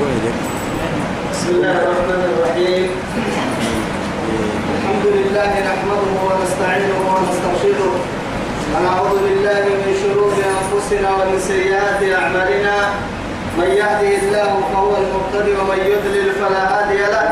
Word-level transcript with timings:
بسم 0.00 1.48
الله 1.48 1.76
الرحمن 1.84 2.22
الرحيم. 2.32 2.88
الحمد 4.74 5.06
لله 5.16 5.50
نحمده 5.70 6.12
ونستعينه 6.28 7.00
ونسترشده. 7.12 7.92
ونعوذ 8.72 9.14
بالله 9.24 9.62
من 9.84 9.92
شرور 10.02 10.32
أنفسنا 10.32 11.08
ومن 11.18 11.38
سيئات 11.52 12.00
أعمالنا. 12.00 12.76
من 13.60 13.68
يهده 13.80 14.12
الله 14.24 14.50
فهو 14.72 14.92
المقتدر 15.02 15.54
ومن 15.60 15.80
يضلل 15.92 16.28
فلا 16.40 16.62
هادي 16.72 17.00
له. 17.14 17.28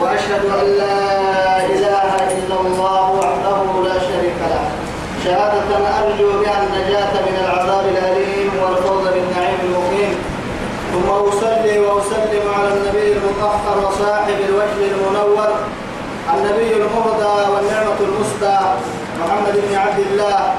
وأشهد 0.00 0.44
أن 0.60 0.66
لا 0.80 1.00
إله 1.68 2.10
إلا 2.38 2.56
الله 2.64 3.04
وحده 3.20 3.60
لا 3.88 3.96
شريك 4.08 4.40
له. 4.52 4.64
شهادة 5.24 5.68
أرجو 6.00 6.28
بها 6.40 6.56
المطهر 13.36 13.78
وصاحب 13.86 14.38
الوجه 14.48 14.92
المنور 14.92 15.48
النبي 16.34 16.72
المهدى 16.76 17.50
والنعمة 17.52 17.98
المسدى 18.00 18.58
محمد 19.20 19.54
بن 19.68 19.74
عبد 19.76 19.98
الله 20.10 20.54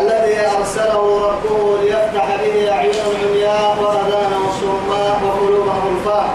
الذي 0.00 0.36
أرسله 0.58 1.28
ربه 1.28 1.78
ليفتح 1.82 2.26
به 2.42 2.72
أعين 2.72 2.94
عمياء 3.24 3.76
وأذانا 3.82 4.38
صماء 4.60 5.20
وقلوبا 5.26 5.72
غلفاء 5.72 6.28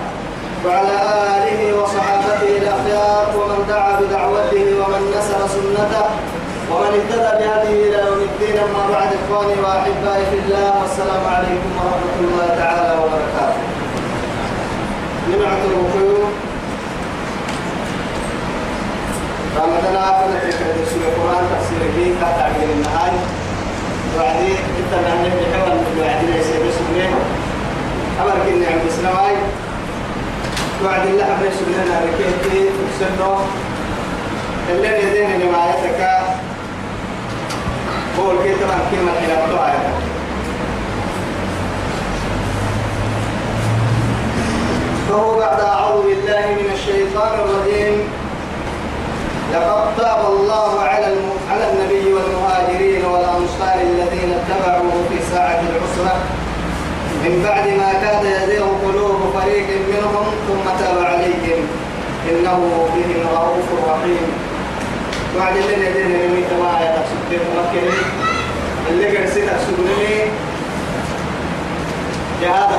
وعلى 0.66 0.98
آله 1.38 1.82
وصحابته 1.82 2.58
الأخيار 2.62 3.26
ومن 3.38 3.66
دعا 3.70 4.00
بدعوته 4.02 4.66
ومن 4.82 5.02
نسر 5.18 5.48
سنته 5.56 6.06
ومن 6.72 6.92
اهتدى 7.00 7.44
بهذه 7.44 7.74
إلى 7.88 8.00
يوم 8.08 8.22
الدين 8.30 8.58
أما 8.58 8.84
بعد 8.94 9.10
إخواني 9.22 9.62
وأحبائي 9.62 10.26
في 10.26 10.38
الله 10.46 10.82
والسلام 10.82 11.24
عليكم 11.36 11.72
ورحمة 11.78 12.18
الله 12.22 12.48
تعالى 12.58 12.94
وبركاته. 13.04 13.71
نمعة 15.30 15.62
الوقوع. 15.70 16.30
رمضان 19.58 19.96
آخر 19.96 20.28
فكرة 20.40 20.76
سورة 20.92 21.08
القرآن 21.12 21.44
تفسير 21.52 21.82
به 21.96 22.16
كتعبير 22.22 22.70
النهاية. 22.76 23.22
وعدي 24.18 24.52
إنت 24.52 24.94
من 24.94 25.34
بحوال 25.40 25.78
وعدي 26.00 26.26
ليس 26.32 26.48
بسمه 26.48 27.10
أمر 28.22 28.36
كني 28.46 28.66
عم 28.66 28.80
بسنواي 28.88 29.36
وعد 30.86 31.08
الله 31.08 31.26
حبنا 31.26 31.52
سبحانه 31.60 32.02
ركيتي 32.06 32.70
سنه 33.00 33.38
اللي 34.70 34.88
يدين 34.88 35.30
لمعايتك. 35.42 36.02
قول 38.18 38.36
كي 38.44 38.56
طبعا 38.56 38.80
كلمة 38.92 39.12
حلال 39.22 39.50
لقد 49.54 49.96
تاب 49.98 50.26
الله 50.32 50.80
على 50.82 51.16
على 51.52 51.66
النبي 51.72 52.14
والمهاجرين 52.14 53.06
والأنصار 53.06 53.78
الذين 53.82 54.32
اتبعوه 54.40 54.92
في 55.10 55.18
ساعة 55.32 55.62
العسرة. 55.70 56.16
من 57.24 57.44
بعد 57.48 57.68
ما 57.68 57.94
كاد 58.02 58.24
يزيغ 58.26 58.66
قلوب 58.86 59.20
فريق 59.34 59.68
منهم 59.92 60.26
ثم 60.48 60.66
تاب 60.80 60.98
عليهم. 61.06 61.62
إنه 62.30 62.60
بهم 62.96 63.28
رؤوف 63.36 63.68
رحيم. 63.90 64.28
بعد 65.40 65.56
اللي 65.58 65.76
ندين 65.76 66.10
من 66.32 66.44
كما 66.50 66.72
يتقصد 66.86 67.32
مكني 67.58 67.98
اللي 68.90 69.18
قد 69.18 69.30
ستقصدني 69.30 70.16
جهاد 72.42 72.70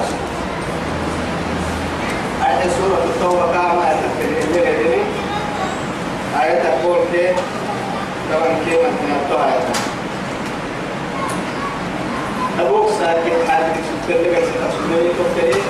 آية 2.46 2.70
سورة 2.78 3.04
التوبة 3.04 3.46
كما 3.52 3.84
يتقصد 3.92 4.81
آية 6.42 6.62
تقول 6.62 6.98
كي 7.12 7.28
طبعا 8.32 8.56
كيما 8.64 8.88
تنطوها 9.00 9.46
آية. 9.46 9.72
أبوك 12.61 12.89
ساكت 13.00 13.33
سكر 14.06 14.17
اللي 14.17 14.36
قد 14.36 14.44
ستقصدني 14.44 15.08
تبتلي 15.18 15.61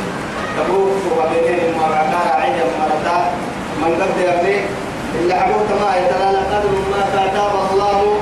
أبوك 0.61 0.97
وبينين 1.19 1.61
المرعكار 1.69 2.41
عيدا 2.41 2.65
مرتا 2.81 3.33
من 3.81 4.03
قد 4.03 4.21
يبني 4.21 4.57
اللي 5.21 5.35
عبوت 5.35 5.71
ما 5.81 5.97
يتلال 5.97 6.37
قدر 6.37 6.69
ما 6.91 7.03
كتاب 7.13 7.53
الله 7.73 8.17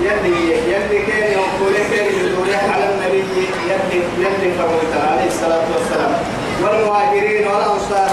يلي 0.00 0.52
يلي 0.72 0.98
كان 1.06 1.32
يقول 1.32 1.74
كان 1.92 2.06
يقول 2.06 2.48
على 2.72 2.84
النبي 2.94 3.24
يلي 3.68 4.02
يلي 4.18 4.52
فرمت 4.58 4.94
عليه 5.10 5.26
الصلاة 5.26 5.64
والسلام. 5.74 6.12
والمهاجرين 6.62 7.46
والأنصار. 7.48 8.10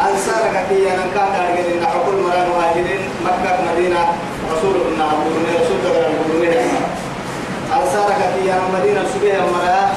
أنصار 0.00 0.42
كثيرا 0.54 0.92
أن 0.92 1.10
كان 1.14 1.30
أرجل 1.40 1.66
إن 1.72 1.86
حكم 1.86 2.14
مرا 2.22 2.48
مهاجرين 2.48 3.00
مكة 3.24 3.58
مدينة 3.72 4.02
رسول 4.52 4.76
الله 4.86 5.12
رسول 5.60 5.84
الله 6.30 6.62
أنصار 7.76 8.08
كثيرا 8.10 8.60
مدينة 8.78 9.04
سبيها 9.14 9.40
مرا 9.40 9.94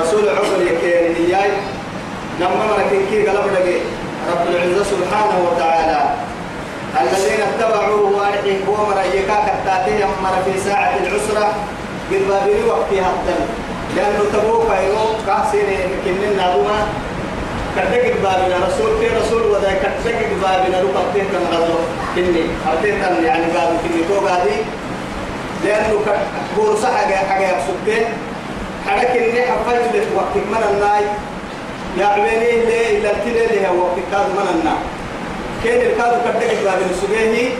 رسول 0.00 0.28
عقل 0.28 0.62
يكين 0.62 1.14
هياي 1.16 1.50
لما 2.40 2.66
مركين 2.70 3.06
كي 3.10 3.28
قلب 3.28 3.46
لقي 3.54 3.78
رب 4.32 4.46
العزة 4.48 4.84
سبحانه 4.84 5.48
وتعالى. 5.50 6.14
الذين 7.00 7.40
اتبعوه 7.40 8.16
وارحيه 8.16 8.58
ومرأيكا 8.68 9.36
كتاتي 9.46 10.04
أمر 10.04 10.34
في 10.44 10.60
ساعة 10.60 10.96
العسرة 10.96 11.52
قد 12.10 12.22
وقتها 12.68 13.10
الدم. 13.14 13.44
لأنه 13.96 14.24
تبوك 14.32 14.70
أيوه 14.70 15.06
كاسين 15.26 15.66
كنن 16.04 16.36
نابوما 16.36 16.86
كتجد 17.76 18.22
بابنا 18.22 18.56
رسول 18.66 18.98
في 19.00 19.06
رسول 19.18 19.42
وذا 19.42 19.72
كتجد 19.82 20.30
بابنا 20.42 20.76
لو 20.76 20.88
قتيه 20.98 21.22
كان 21.22 21.44
غزو 21.52 21.78
كني. 22.14 22.44
أرتيه 22.68 22.92
كان 23.02 23.24
يعني 23.24 23.46
باب 23.54 23.68
كني. 23.82 24.02
تو 24.08 24.26
غادي 24.26 24.56
لأنه 25.64 26.00
كبور 26.52 26.76
صح 26.76 26.90
حاجة 26.90 27.14
حاجة 27.14 27.44
يقصده 27.48 28.06
حاجة 28.86 29.06
كني 29.06 29.42
حفايت 29.42 29.94
لك 29.94 30.06
وقت 30.16 30.34
من 30.36 30.62
الناي. 30.70 31.04
يا 31.98 32.06
عبيني 32.06 32.50
اللي 32.50 32.98
إلا 32.98 33.10
اللي 33.26 33.68
هو 33.68 33.84
وقت 33.84 33.98
كاد 34.10 34.26
من 34.38 34.48
الناي. 34.54 34.82
كين 35.62 35.80
الكادو 35.90 36.16
كدك 36.24 36.56
باب 36.64 36.78
السبيه 36.90 37.50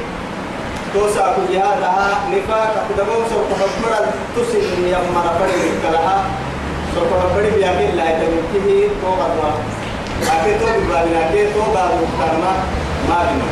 توسع 0.94 1.26
جهادها. 1.52 2.08
نفاق 2.32 2.86
تدبون 2.88 3.24
سوف 3.30 3.44
تحمر 3.50 3.94
تسل 4.36 4.84
يا 4.92 4.98
مرا 5.14 5.32
فرد 5.38 5.62
كلها 5.82 6.24
سوف 6.94 7.08
فرد 7.34 7.52
بيامين 7.56 7.96
لا 7.96 8.04
يتمكيه 8.10 8.88
تو 9.02 9.08
غدوا 9.08 9.50
لكن 10.22 10.58
تو 10.60 10.66
باب 10.88 11.06
لكن 11.14 11.46
تو 11.54 11.60
باب 11.74 11.90
كرما 12.18 12.52
ما 13.08 13.18
بنا 13.28 13.48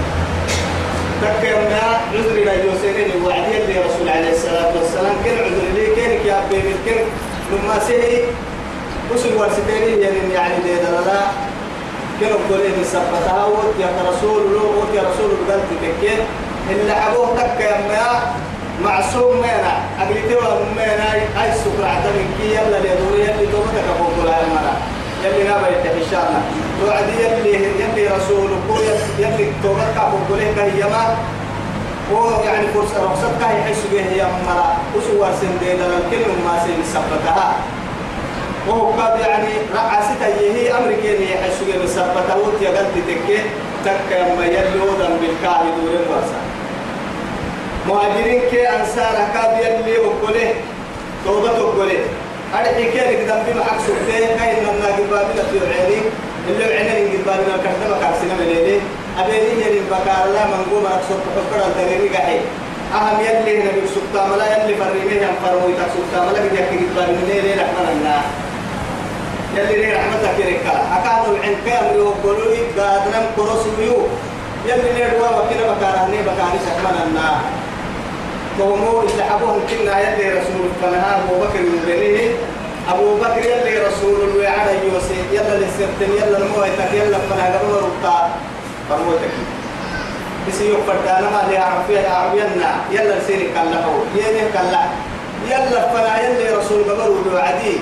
تكرنا 1.23 2.01
عذر 2.13 2.45
لا 2.45 2.53
يوسفين 2.53 3.23
وعدي 3.25 3.57
اللي 3.63 3.79
رسول 3.87 4.09
عليه 4.09 4.33
الصلاة 4.33 4.73
والسلام 4.77 5.15
كن 5.25 5.31
عذر 5.31 5.67
لي 5.75 5.87
كن 5.87 6.29
يا 6.29 6.41
بيبي 6.51 6.75
كن 6.85 7.01
لما 7.53 7.79
سهي 7.89 8.23
وصل 9.15 9.35
ورستين 9.35 10.03
يعني 10.33 10.55
دي 10.65 10.75
دلالا 10.75 11.21
كانوا 12.21 12.39
قولين 12.51 12.85
سبتها 12.85 13.45
وت 13.47 13.75
يا 13.81 13.91
رسول 14.11 14.43
له 14.53 14.65
وت 14.79 14.95
يا 14.95 15.03
رسول 15.03 15.31
قلت 15.49 15.65
تكين 15.83 16.19
اللي 16.71 16.93
عبوه 16.93 17.37
تك 17.37 17.61
يا 17.61 18.23
معصوم 18.85 19.37
منا 19.37 19.75
أقلتي 20.01 20.35
ومنا 20.35 21.15
أي 21.15 21.53
سكر 21.55 21.85
عدم 21.87 22.17
كي 22.39 22.55
يلا 22.55 22.79
ليدوري 22.83 23.21
يلي 23.21 23.47
تومتك 23.53 23.87
أقول 23.95 24.27
لها 24.27 24.41
المرا 24.41 24.75
يلي 25.25 25.43
نابا 25.49 25.69
يتحي 25.69 26.17
الله 26.17 26.43
توعدي 26.81 27.15
يلي 27.25 27.55
يلي 27.83 28.05
رسول 28.17 28.51
يلي 29.19 29.47
تومتك 29.63 29.97
أقول 29.97 30.39
لها 30.39 30.69
كيما 30.71 31.17
هو 32.13 32.45
يعني 32.45 32.67
فرصة 32.75 33.05
رخصتك 33.05 33.43
يحس 33.43 33.83
به 33.93 34.17
يا 34.17 34.27
مرا 34.47 34.77
وسوى 34.97 35.29
سندين 35.41 35.81
لكن 35.81 36.23
ما 36.45 36.55
سين 36.65 36.81
سبتها. 36.95 37.55
وهو 38.69 38.91
قد 38.91 39.21
يعني 39.21 39.49
رعاسته 39.75 40.27
هي 40.27 40.71
أمريكين 40.79 41.23
يحسوا 41.23 41.67
من 41.67 41.87
سبته 41.87 42.37
وت 42.39 42.63
يقد 42.63 42.87
تكي 43.09 43.39
تك 43.85 44.11
ما 44.39 44.47
يلودا 44.47 45.09
بالكاهي 45.21 45.69
دور 45.77 45.95
ورسا 46.11 46.41
مهاجرين 47.89 48.41
كي 48.51 48.69
أنصار 48.69 49.17
كاب 49.35 49.59
يلي 49.65 49.99
وقوله 49.99 50.55
توبة 51.25 51.63
وقوله 51.63 51.99
أرحي 52.55 52.85
كي 52.93 52.99
نقدم 52.99 53.43
بما 53.47 53.65
حق 53.65 53.79
سبته 53.87 54.19
كاين 54.39 54.59
من 54.65 54.75
ناقل 54.83 55.05
بابنا 55.11 55.43
في 55.51 55.57
عيني 55.73 56.01
اللي 56.49 56.65
عيني 56.65 57.05
نقدم 57.09 57.23
بابنا 57.27 57.55
كردما 57.65 57.97
كارسنا 58.03 58.35
من 58.41 58.49
إليه 58.51 58.81
أبيني 59.21 59.63
يلي 59.65 59.81
بكار 59.91 60.25
لا 60.35 60.43
من 60.53 60.61
قوم 60.71 60.87
أكسر 60.87 61.17
تفكر 61.27 61.59
الدريري 61.67 62.09
قحي 62.17 62.39
أهم 62.95 63.21
يلي 63.21 63.59
نبي 63.59 63.83
سبتا 63.95 64.23
ملا 64.31 64.47
يلي 64.65 64.75
فرمي 64.77 65.27
هم 65.27 65.35
فرمي 65.45 65.73
تك 65.79 65.91
سبتا 65.97 66.19
ملا 66.27 66.39
قد 66.45 66.53
يكي 66.59 66.77
قد 66.77 66.95
بابنا 66.97 67.27
ليه؟ 67.29 67.55
رحمنا 67.63 67.91
الله. 67.97 68.21
يلي 69.57 69.77
ليه 69.83 69.93
رحمتك 69.99 70.35
يركا 70.45 70.75
أكادوا 70.97 71.37
العين 71.37 71.57
كامل 71.67 72.01
وقولوا 72.01 72.57
قادنا 72.79 73.21
كروس 73.37 73.65
ويو 73.79 73.97
يلي 74.69 74.93
ليه 74.97 75.07
دوا 75.07 75.29
وكنا 75.39 75.65
بكاراني 75.73 76.19
بكاري 76.29 76.59
شكمنا 76.67 77.01
النا 77.07 77.29
اللي 78.61 79.25
حبوهم 79.25 79.61
كنا 79.71 80.01
يلي 80.01 80.31
رسول 80.31 80.69
فنها 80.83 81.21
أبو 81.25 81.41
بكر 81.45 81.61
من 81.61 81.83
بينه 81.87 82.35
أبو 82.89 83.15
بكر 83.17 83.39
يلي 83.39 83.79
رسول 83.79 84.29
الله 84.29 84.49
على 84.49 84.73
يوسف 84.85 85.33
يلا 85.33 85.55
للسرتن 85.59 86.13
يلا 86.17 86.39
المويتك 86.39 86.93
يلا 86.93 87.19
فنا 87.19 87.59
قبل 87.59 87.73
ربطا 87.75 88.31
فرموتك 88.89 89.31
بس 90.49 90.61
يقفر 90.61 90.97
دانا 91.07 91.31
ما 91.31 91.43
لي 91.51 91.57
عرفية 91.57 92.09
عربينا 92.09 92.75
يلا 92.91 93.19
لسيني 93.19 93.45
كالله. 93.55 94.05
يلي 94.17 94.53
كالله. 94.55 94.85
يلا 95.51 95.89
فنا 95.89 96.21
يلي 96.23 96.57
رسول 96.57 96.83
قبل 96.85 97.35
وعدي. 97.35 97.77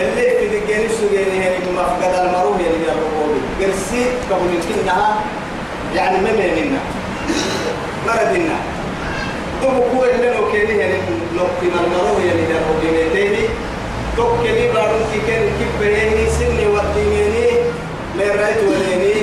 اللي 0.00 0.30
في 0.38 0.48
دقيني 0.48 0.88
سجيني 0.88 1.44
هي 1.44 1.50
ما 1.76 1.82
فقد 1.82 2.14
المروه 2.14 2.58
يلي 2.60 2.92
الربوبي 2.92 3.40
قرسي 3.64 4.04
قبل 4.30 4.54
يمكنها 4.54 5.16
يعني 5.94 6.18
ما 6.18 6.30
بيننا 6.30 6.78
مردنا 8.06 8.73
تبو 9.64 9.80
كو 9.80 10.04
اللي 10.04 10.28
لو 10.34 10.52
كيني 10.52 10.82
هي 10.82 10.92
نقطي 11.36 11.66
المروه 11.66 12.20
يلي 12.20 12.44
الربوبي 12.56 13.48
توكلي 14.16 14.68
بارون 14.72 15.04
كي 15.12 15.20
كان 15.26 15.44
كبريني 15.58 16.30
سني 16.38 16.66
وديني 16.66 17.48
من 18.16 18.28
رايت 18.40 18.60
وليني 18.68 19.14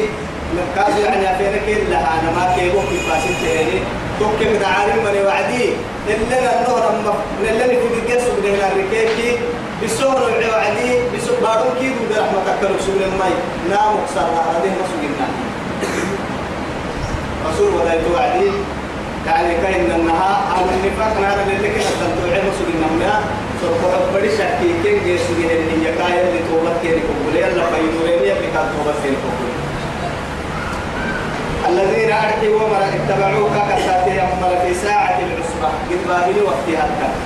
مكاز 0.58 0.98
يعني 1.04 1.38
فينا 1.38 1.58
كل 1.66 1.90
لها 1.90 2.20
أنا 2.20 2.32
ما 2.32 2.56
كيبو 2.56 2.80
في 2.80 2.98
فاسد 2.98 3.36
تاني 3.44 3.80
توكل 4.20 4.50
من 4.54 4.64
عالم 4.66 5.04
من 5.06 5.26
وعدي 5.26 5.66
اللي 6.08 6.26
النهر 6.26 7.16
اللي 7.40 7.66
اللي 7.66 7.76
في 7.76 8.00
الجسم 8.02 8.34
بدنا 8.38 8.72
الركيكي 8.72 9.38
بسور 9.84 10.22
وعدي 10.54 10.90
بسور 11.16 11.38
بارون 11.42 11.74
كي 11.80 11.90
بود 11.90 12.12
رحمة 12.18 12.42
الله 12.42 12.78
رسول 12.78 12.96
الماي 13.14 13.34
نام 13.70 13.96
وكسر 13.96 14.22
هذه 14.22 14.72
مسؤولنا 14.82 15.28
رسول 17.48 17.70
ولا 17.76 17.94
وعدي 18.14 18.52
يعني 19.28 19.54
كاين 19.62 19.92
النها 19.92 20.42
أو 20.58 20.64
النفاق 20.74 21.14
نار 21.22 21.38
اللي 21.58 21.70
كنا 21.70 21.92
تنتوعي 22.02 22.42
مسؤولنا 22.50 23.20
سوف 23.62 24.16
بدي 24.16 24.30
شكي 24.38 24.70
كين 24.84 25.04
جيس 25.04 25.22
دي 25.38 25.44
اللي 25.54 25.88
هي 25.88 25.92
كاية 25.98 26.22
اللي 26.22 26.40
توبت 26.50 26.76
كين 26.82 27.00
كقولي 27.06 27.48
الله 27.48 27.66
فيدورني 27.72 28.32
اللي 28.38 28.48
كان 28.54 28.66
توبت 28.78 28.96
كين 29.04 29.16
كقولي 29.22 29.52
الذين 31.70 32.12
أرحوا 32.12 32.56
ومر 32.56 32.84
اتبعوك 32.96 33.52
كساتي 33.70 34.22
أمر 34.22 34.56
في 34.66 34.74
ساعة 34.74 35.20
العسرة 35.20 35.72
قد 35.90 36.38
وقتها 36.44 36.86
الكلام 36.90 37.22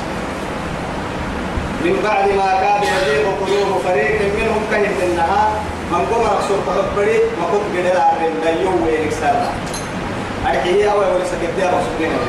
من 1.86 2.00
بعد 2.04 2.28
ما 2.30 2.50
كان 2.62 2.82
يزيغ 2.84 3.26
قلوب 3.42 3.82
فريق 3.86 4.22
منهم 4.40 4.62
كهن 4.72 5.10
النهار 5.10 5.52
من 5.92 6.00
قم 6.00 6.22
رسول 6.22 6.58
فبري 6.68 7.18
ما 7.40 7.46
كنت 7.52 7.78
قدر 7.78 8.00
أعلم 8.00 8.34
لا 8.46 8.70
ويكسر 8.86 9.36
أرحيه 10.46 10.92
أول 10.92 11.06
ولسكت 11.06 11.54
يا 11.60 11.68
رسول 11.68 12.00
الله. 12.00 12.26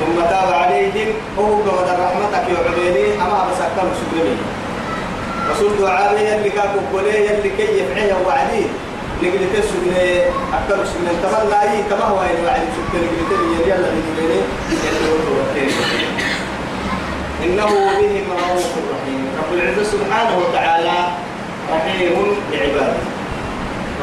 ثم 0.00 0.20
تاب 0.30 0.52
عليهم 0.52 1.08
هو 1.38 1.44
قمد 1.44 1.88
رحمتك 2.00 2.44
يعبيني 2.48 3.14
أما 3.14 3.46
بسكر 3.50 3.86
سكرمي 4.00 4.36
رسول 5.50 5.70
دعاء 5.80 6.36
اللي 6.38 6.50
كاكو 6.50 6.78
قولي 6.92 7.30
اللي 7.34 7.50
كي 7.56 7.62
يفعيه 7.80 8.14
وعدي 8.26 8.64
نقل 9.22 9.42
تسكن 9.54 9.94
أكثر 10.52 10.84
سكن 10.84 11.06
تمام 11.22 11.48
لا 11.50 11.72
يي 11.72 11.82
كما 11.90 12.04
هو 12.04 12.22
يعني 12.22 12.46
وعدي. 12.46 12.66
سكن 12.76 12.98
نقل 12.98 13.24
تبي 13.30 13.70
يلا 13.70 13.88
نقولي 13.94 14.40
إنه 17.44 17.66
بهم 18.00 18.26
رؤوف 18.30 18.66
رحيم. 18.92 19.22
رب 19.38 19.54
العزة 19.54 19.84
سبحانه 19.84 20.38
وتعالى 20.38 20.96
رحيم 21.72 22.36
بعباده. 22.52 23.11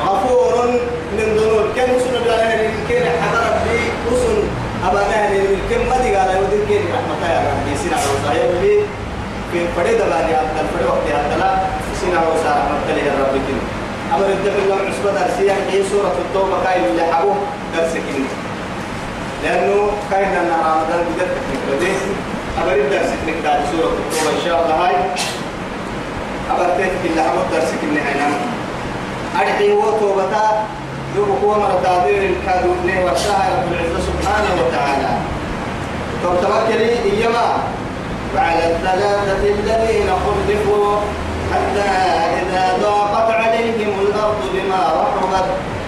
غفور 0.07 0.53
من 1.17 1.27
ذنوب. 1.37 1.65
كم 1.75 1.89
سنة 2.05 2.17
الله 2.21 2.69
كان 2.89 3.05
حضر 3.21 3.41
ربي 3.49 3.79
أسن 4.11 4.37
أبا 4.87 5.01
نهني 5.11 5.39
الكم 5.39 5.81
ما 5.89 5.97
دي 6.03 6.15
قال 6.15 6.29
يودين 6.35 6.63
كين 6.67 6.83
رحمة 6.95 7.33
يا 7.33 7.39
ربي 7.49 7.73
سينا 7.81 7.97
روسا 8.07 8.31
يبلي 8.39 8.75
في 9.51 9.59
فريد 9.75 9.97
باني 9.97 10.33
عبد 10.39 10.55
الفريد 10.63 10.87
وقت 10.89 11.07
هذا 11.17 11.35
لا 11.41 11.51
سينا 12.01 12.19
روسا 12.27 12.51
رحمة 12.59 12.79
الله 12.89 13.03
يا 13.09 13.13
ربي 13.23 13.39
كين 13.47 13.59
أمر 14.15 14.25
الدفع 14.25 14.59
الله 14.63 14.75
عصبة 14.89 15.11
درسية 15.19 15.53
هي 15.71 15.83
سورة 15.91 16.13
التوبة 16.25 16.63
كاين 16.63 16.83
اللي 16.85 17.03
حبوه 17.13 17.35
درس 17.77 17.93
كين 17.93 18.27
لأنه 19.43 19.91
كاين 20.11 20.25
أن 20.41 20.51
رمضان 20.65 21.05
بدأت 21.09 21.33
تكنيك 21.49 22.01
أمر 22.63 22.73
الدرس 22.73 23.09
بعد 23.45 23.59
سورة 23.71 23.91
التوبة 23.99 24.29
إن 24.37 24.41
شاء 24.45 24.57
الله 24.61 24.75
هاي. 24.75 24.95
أمر 26.51 26.65
تيتك 26.77 27.03
اللي 27.05 27.21
حبوه 27.23 27.43
درس 27.53 27.69
كين 27.81 27.97
هاي. 27.97 28.58
أرحي 29.39 29.71
وتوبتا 29.71 30.45
دوب 31.15 31.29
هو 31.43 31.59
مرة 31.59 31.79
تعذير 31.83 32.29
الكادو 32.29 32.69
ابنه 32.73 33.05
والساعة 33.05 33.49
رب 33.57 33.71
العزة 33.73 33.99
سبحانه 34.09 34.51
وتعالى. 34.61 35.11
فبتوكلي 36.23 36.91
إيما. 37.05 37.47
وعلى 38.35 38.63
الثلاثة 38.71 39.43
الذين 39.57 40.09
خلفوا 40.25 40.95
حتى 41.51 41.89
إذا 42.41 42.77
ضاقت 42.81 43.31
عليهم 43.31 43.93
الأرض 44.01 44.41
بما 44.53 44.81
رحبت 45.01 45.47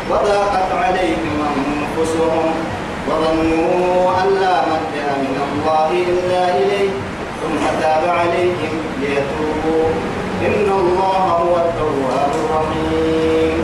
وضاقت 0.10 0.70
عليهم 0.84 1.36
أنفسهم 1.52 2.54
وظنوا 3.08 4.12
أن 4.22 4.28
لا 4.42 4.56
ملجأ 4.70 5.10
من 5.26 5.36
الله 5.48 5.90
إلا 6.10 6.58
إليه. 6.58 6.90
ثم 7.42 7.82
تاب 7.82 8.04
عليهم 8.20 8.74
ليتوبوا. 9.02 10.11
إن 10.48 10.68
الله 10.82 11.24
هو 11.44 11.56
التواب 11.66 12.32
الرحيم. 12.42 13.58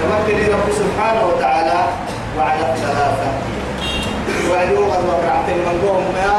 تمكن 0.00 0.36
رب 0.54 0.68
سبحانه 0.82 1.22
وتعالى 1.26 1.80
وعلى 2.38 2.72
الثلاثة 2.72 3.28
وعدوا 4.50 4.86
قد 4.94 5.02
وقعت 5.08 5.48
من 5.48 5.76
قوم 5.86 6.04
ما 6.16 6.30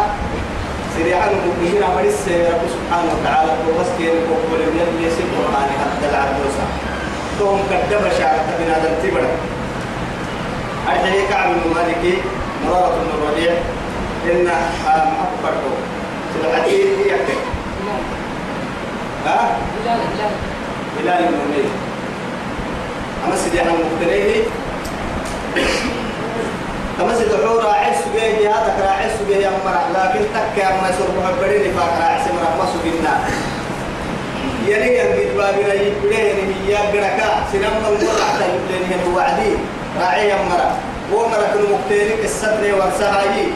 سريعا 0.97 1.27
المؤمنين 1.31 1.83
عمل 1.83 2.05
رب 2.53 2.63
سبحانه 2.75 3.09
وتعالى 3.15 3.51
وبس 3.67 3.89
كين 3.97 4.15
وقبل 4.29 4.61
من 4.73 4.81
اللي 4.87 5.07
يسيب 5.07 5.27
قرآن 5.37 5.67
حتى 5.81 6.05
العدوسة 6.11 6.65
توم 7.39 7.59
كدب 7.69 8.03
شعرة 8.19 8.47
من 8.59 8.67
هذا 8.75 8.87
التبر 8.93 9.25
أرحيه 10.87 11.27
كعب 11.29 11.49
بن 11.49 11.73
مالك 11.75 12.03
مرارة 12.65 12.95
بن 13.01 13.09
الربيع 13.17 13.51
إن 14.31 14.45
محبب 14.45 15.55
سلعتي 16.33 16.81
يكتب 17.07 17.54
ها؟ 19.25 19.57
بلال 19.83 19.97
بلال 19.97 20.31
بلال 20.99 21.27
بن 21.27 21.39
أمية 21.45 21.69
أما 23.27 23.35
سيدي 23.35 23.61
أنا 23.61 23.71
مقتنيه 23.71 24.43
أما 27.01 27.15
سيدي 27.15 27.37
حورا 27.47 27.73
عيس 27.73 27.97
بيه 28.13 28.49
هذا 28.49 28.73
كرا 28.77 28.89
عيس 28.89 29.11
بيه 29.27 29.35
يا 29.37 29.51
مرح 29.65 29.83
لكن 29.95 30.25
تك 30.33 30.63
يا 30.63 30.69
ما 30.81 30.89
يسر 30.89 31.07
محبرين 31.19 31.73
فاكرا 31.73 32.05
عيس 32.05 32.27
مرح 32.27 32.49
ما 32.57 32.65
سبينا 32.73 33.19
يعني 34.67 34.97
ينقل 34.97 35.37
بابنا 35.37 35.73
يبليه 35.73 36.17
يعني 36.17 36.53
هي 36.67 36.75
قركا 36.75 37.45
سنما 37.51 37.67
المرة 37.77 38.13
حتى 38.25 38.45
يبليه 38.55 38.91
يعني 38.91 39.15
وعدي 39.15 39.51
راعي 40.01 40.29
يا 40.29 40.35
مرح 40.35 40.71
هو 41.13 41.27
مرح 41.29 41.51
المقتنيه 41.55 42.23
السبني 42.23 42.73
والسهايي 42.73 43.47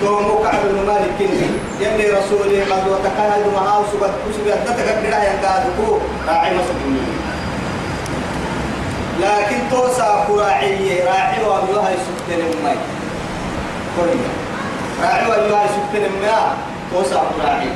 توم 0.00 0.42
كعب 0.44 0.60
بن 0.64 0.86
مالك 0.86 1.10
كني 1.18 1.48
يلي 1.80 2.10
رسولي 2.10 2.62
قد 2.62 2.88
وتكاد 2.88 3.44
معاه 3.54 3.82
سبت 3.92 4.10
سبت 4.36 4.58
تتكبر 4.66 5.08
يا 5.08 5.38
كادكو 5.42 5.98
راعي 6.28 6.50
مسلمين 6.50 7.16
لكن 9.20 9.56
توسع 9.70 10.24
قراعي 10.24 11.00
راعي 11.04 11.44
وابيوها 11.44 11.90
يسكتن 11.90 12.46
الماء 12.58 12.76
كل 13.96 14.18
راعي 15.02 15.30
وابيوها 15.30 15.64
يسكتن 15.64 16.14
الماء 16.14 16.56
توسع 16.92 17.16
قراعي 17.16 17.68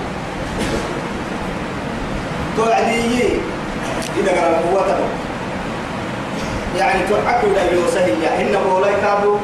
توعدي 2.56 3.28
إذا 4.18 4.30
قال 4.30 4.54
قوته 4.54 4.98
يعني 6.78 7.00
تحكي 7.02 7.46
لا 7.46 7.72
يوسهي 7.72 8.42
إن 8.42 8.56
مولاي 8.68 8.92
كابو 9.02 9.36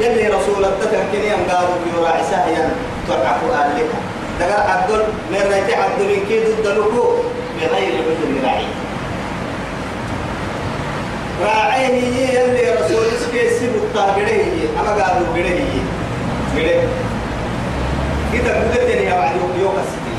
يلي 0.00 0.28
رسول 0.28 0.64
الدكا 0.64 1.04
كني 1.12 1.34
أن 1.34 1.50
قالوا 1.50 1.74
بيراعي 1.84 2.22
سهيا 2.30 2.70
تحكوا 3.08 3.54
آلك 3.54 3.90
دقا 4.40 4.60
عبدل 4.70 5.02
من 5.30 5.36
رأيتي 5.50 5.74
عبدل 5.74 6.04
من 6.04 6.26
كيد 6.28 6.42
الدلوكو؟ 6.42 7.04
بغير 7.60 7.92
عذر 8.06 8.46
راعي. 8.46 8.66
راعيه 11.44 12.38
يلي 12.38 12.74
رسول 12.74 13.06
اسكي 13.06 13.58
سيبو 13.58 13.78
الطاقره 13.78 14.44
أما 14.80 14.90
قالوا 14.90 15.28
قره 15.34 15.60
قره 16.56 16.88
إذا 18.34 18.52
قدرتني 18.54 19.04
يا 19.04 19.14
بعد 19.14 19.32
يوم 19.60 19.76
السبيل. 19.84 20.18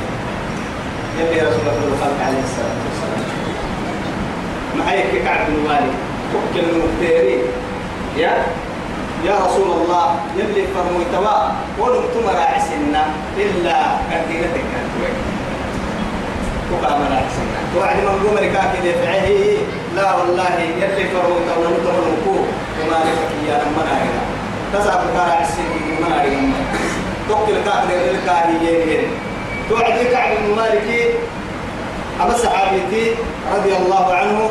يلي 1.19 1.41
رسول 1.41 1.59
الله 1.62 1.88
الخلق 1.88 2.19
عليه 2.27 2.43
الصلاة 2.43 2.79
والسلام 2.86 3.24
معي 4.77 5.21
كعب 5.25 5.48
بن 5.48 5.67
مالك 5.67 5.95
وكل 6.36 6.69
المختارين 6.69 7.41
يا؟ 8.17 8.45
يا 9.25 9.35
رسول 9.45 9.69
الله 9.81 10.07
يلي 10.38 10.63
فرموا 10.75 11.03
توا 11.13 11.38
ولم 11.79 12.03
تمر 12.13 12.38
عسنا 12.39 13.03
إلا 13.38 13.77
كثيرتك 14.11 14.63
كانت 14.71 14.93
وقام 16.71 17.01
عسنا 17.03 17.59
توعد 17.75 17.97
من 17.97 18.07
قوم 18.23 18.35
دفعه 18.85 19.27
لا 19.95 20.15
والله 20.15 20.55
يلي 20.81 21.03
فرموا 21.09 21.39
توا 21.47 21.57
ولم 21.63 21.77
تمر 21.83 22.39
وما 22.79 22.99
لك 23.05 23.31
يا 23.49 23.55
لما 23.63 23.83
نارنا 23.89 24.21
تسعب 24.73 25.01
كارا 25.13 25.31
عسنا 25.41 25.75
ما 26.01 26.09
نارنا 26.09 26.57
توكل 27.29 27.53
كاكل 27.65 27.91
الكاهيين 28.15 29.03
توعدي 29.69 30.03
كعب 30.11 30.31
بن 30.43 30.55
مالك 30.55 31.15
أما 32.21 32.38
صحابيتي 32.38 33.15
رضي 33.55 33.75
الله 33.77 34.13
عنه 34.13 34.49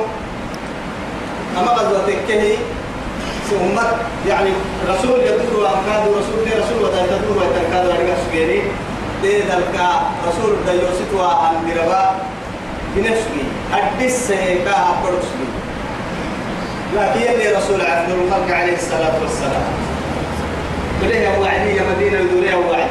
أما 1.59 1.71
غزوة 1.71 2.13
كهي 2.29 2.57
أمت 3.53 3.91
يعني 4.29 4.51
رسول 4.89 5.21
يدور 5.21 5.55
وأمكاد 5.63 6.03
رسول 6.09 6.45
دي 6.45 6.51
رسول 6.51 6.83
ودا 6.85 7.01
يدور 7.01 7.37
ويتنكاد 7.39 7.87
لأنك 7.87 8.17
سجيني 8.31 8.61
دي 9.23 9.39
ذلك 9.39 9.77
رسول 10.29 10.57
دا 10.67 10.73
يوسف 10.73 11.15
وعن 11.17 11.55
دربا 11.67 12.17
بنفسه. 12.97 13.39
حدث 13.73 14.27
سيكا 14.29 14.71
أبرك 14.71 15.23
سجين 15.23 15.53
لكن 16.97 17.21
يلي 17.21 17.57
رسول 17.57 17.81
عبد 17.81 18.11
الخلق 18.11 18.57
عليه 18.57 18.77
الصلاة 18.77 19.15
والسلام. 19.23 19.63
بليه 21.03 21.39
وعدي 21.39 21.81
مدينة 21.81 22.19
يدوريها 22.19 22.57
وعد 22.57 22.91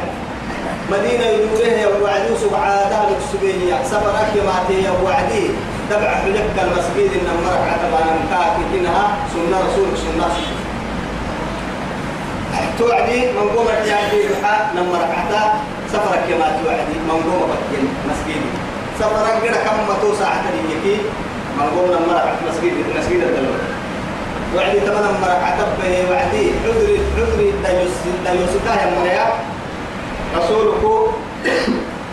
مدينة 0.92 1.26
يدوريها 1.26 1.88
وعد 2.04 2.22
يوسف 2.30 2.54
عادة 2.54 3.10
لك 3.10 3.20
سجينية 3.32 3.84
سفرك 3.84 4.34
ماتي 4.48 4.90
وعدي 5.04 5.46
تبع 5.90 6.10
حلك 6.16 6.48
المسجد 6.64 7.12
إن 7.18 7.28
مرك 7.46 7.64
عتبا 7.72 8.00
نمكاك 8.08 8.56
إنها 8.74 9.06
سنة 9.34 9.58
رسول 9.68 9.90
سنة. 9.98 10.30
توعدي 12.80 13.20
من 13.32 13.50
قوم 13.56 13.68
الجاهدي 13.68 14.22
بحا 14.32 14.72
نمرك 14.76 15.12
عتا 15.20 15.44
سفرك 15.94 16.28
ما 16.40 16.48
توعدي 16.64 16.96
من 17.08 17.22
قوم 17.32 17.50
بكين 17.52 17.86
مسجد. 18.10 18.42
سفرك 19.00 19.44
كده 19.44 19.58
كم 19.66 19.78
متو 19.90 20.16
ساعة 20.20 20.44
يكي 20.72 20.98
من 21.58 21.68
قوم 21.76 21.90
نمرك 21.96 22.36
مسجد 22.48 22.74
مسجد 22.98 23.20
الدلوة 23.24 23.60
وعدي 24.56 24.80
تمام 24.80 25.04
نمرك 25.04 25.42
عتبه 25.44 25.94
وعدي. 26.12 26.46
عذري 26.66 27.00
عذري 27.18 27.54
دايوس 27.64 27.96
دايوسكا 28.26 28.74
يا 28.82 29.00
مريا 29.00 29.28
رسولك 30.36 30.84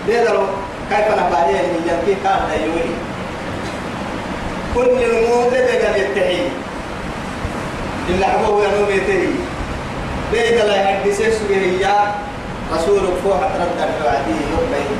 ديدرو 0.06 0.46
كيف 0.90 1.08
نباليه 1.10 1.62
من 1.72 1.82
يمكي 1.88 2.14
كان 2.24 2.40
دايوي. 2.48 2.86
كل 4.74 5.04
الموت 5.04 5.54
قال 5.54 5.96
يتحي. 6.00 6.38
إلا 8.08 8.26
عبوه 8.26 8.64
يا 8.64 8.68
نوم 8.78 8.90
يتحي. 8.90 9.34
بيد 10.32 10.58
لا 10.58 10.76
يحدث 10.82 11.18
سوى 11.38 12.14
رسول 12.74 13.00
فوح 13.24 13.36
رد 13.36 13.78
الوعدي 13.78 14.30
يوم 14.30 14.66
بين 14.72 14.90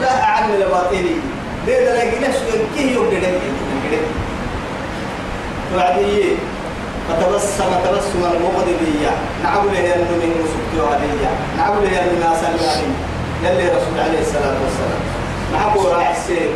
لا 0.00 0.22
أعلم 0.24 0.54
الباطلي 0.54 1.16
بيد 1.66 1.88
لا 1.88 2.02
يجلس 2.02 2.36
كي 2.76 2.94
يوم 2.94 3.06
بدك 3.06 4.04
وعدي. 5.76 6.36
فتبسم 7.08 7.70
تبسم 7.84 8.22
المغضبية 8.32 9.10
نعم 9.44 9.66
له 9.68 9.94
أنه 9.94 10.10
من 10.20 10.30
مسكت 10.40 10.72
هدية 11.64 11.70
نعم 11.70 11.84
له 11.84 12.00
أنه 12.02 12.28
ناس 12.30 12.38
الوالي 12.44 12.90
يلي 13.44 13.68
رسول 13.68 13.98
عليه 14.04 14.20
الصلاة 14.20 14.56
والسلام. 14.64 15.02
نعم 15.52 15.86
راعي 15.86 16.12
السير 16.12 16.50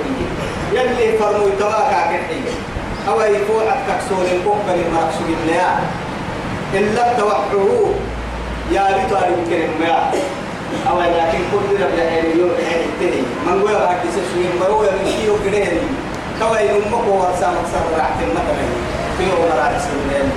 يلي 0.73 1.19
فرمو 1.19 1.49
يتواكا 1.49 2.01
كحي. 2.11 2.41
أو 3.09 3.21
يفوحك 3.21 3.79
كسول 3.89 4.25
الكوكب 4.37 4.69
المرقص 4.69 5.19
بالله 5.29 5.79
إلا 6.75 7.13
توحوه 7.19 7.95
يا 8.73 8.83
بيتو 8.97 9.17
يمكن 9.17 9.67
ما 9.81 10.11
أو 10.91 11.01
لكن 11.01 11.39
كل 11.53 11.83
رب 11.85 11.99
يعني 11.99 12.29
يوم 12.39 12.51
التاني 12.51 13.23
من 13.47 13.63
قوي 13.63 13.73
بعد 13.73 13.97
سوين 14.15 14.53
ما 14.61 14.67
هو 14.67 14.81
من 14.83 15.13
كيلو 15.13 15.35
كده 15.45 15.67
كوا 16.41 16.59
يومك 16.59 17.05
هو 17.09 17.23
سامك 17.41 17.65
سر 17.73 17.99
راح 17.99 18.11
مثلا 18.21 18.67
في 19.19 19.25
يوم 19.25 19.59
راح 19.59 19.73
سوين 19.79 20.31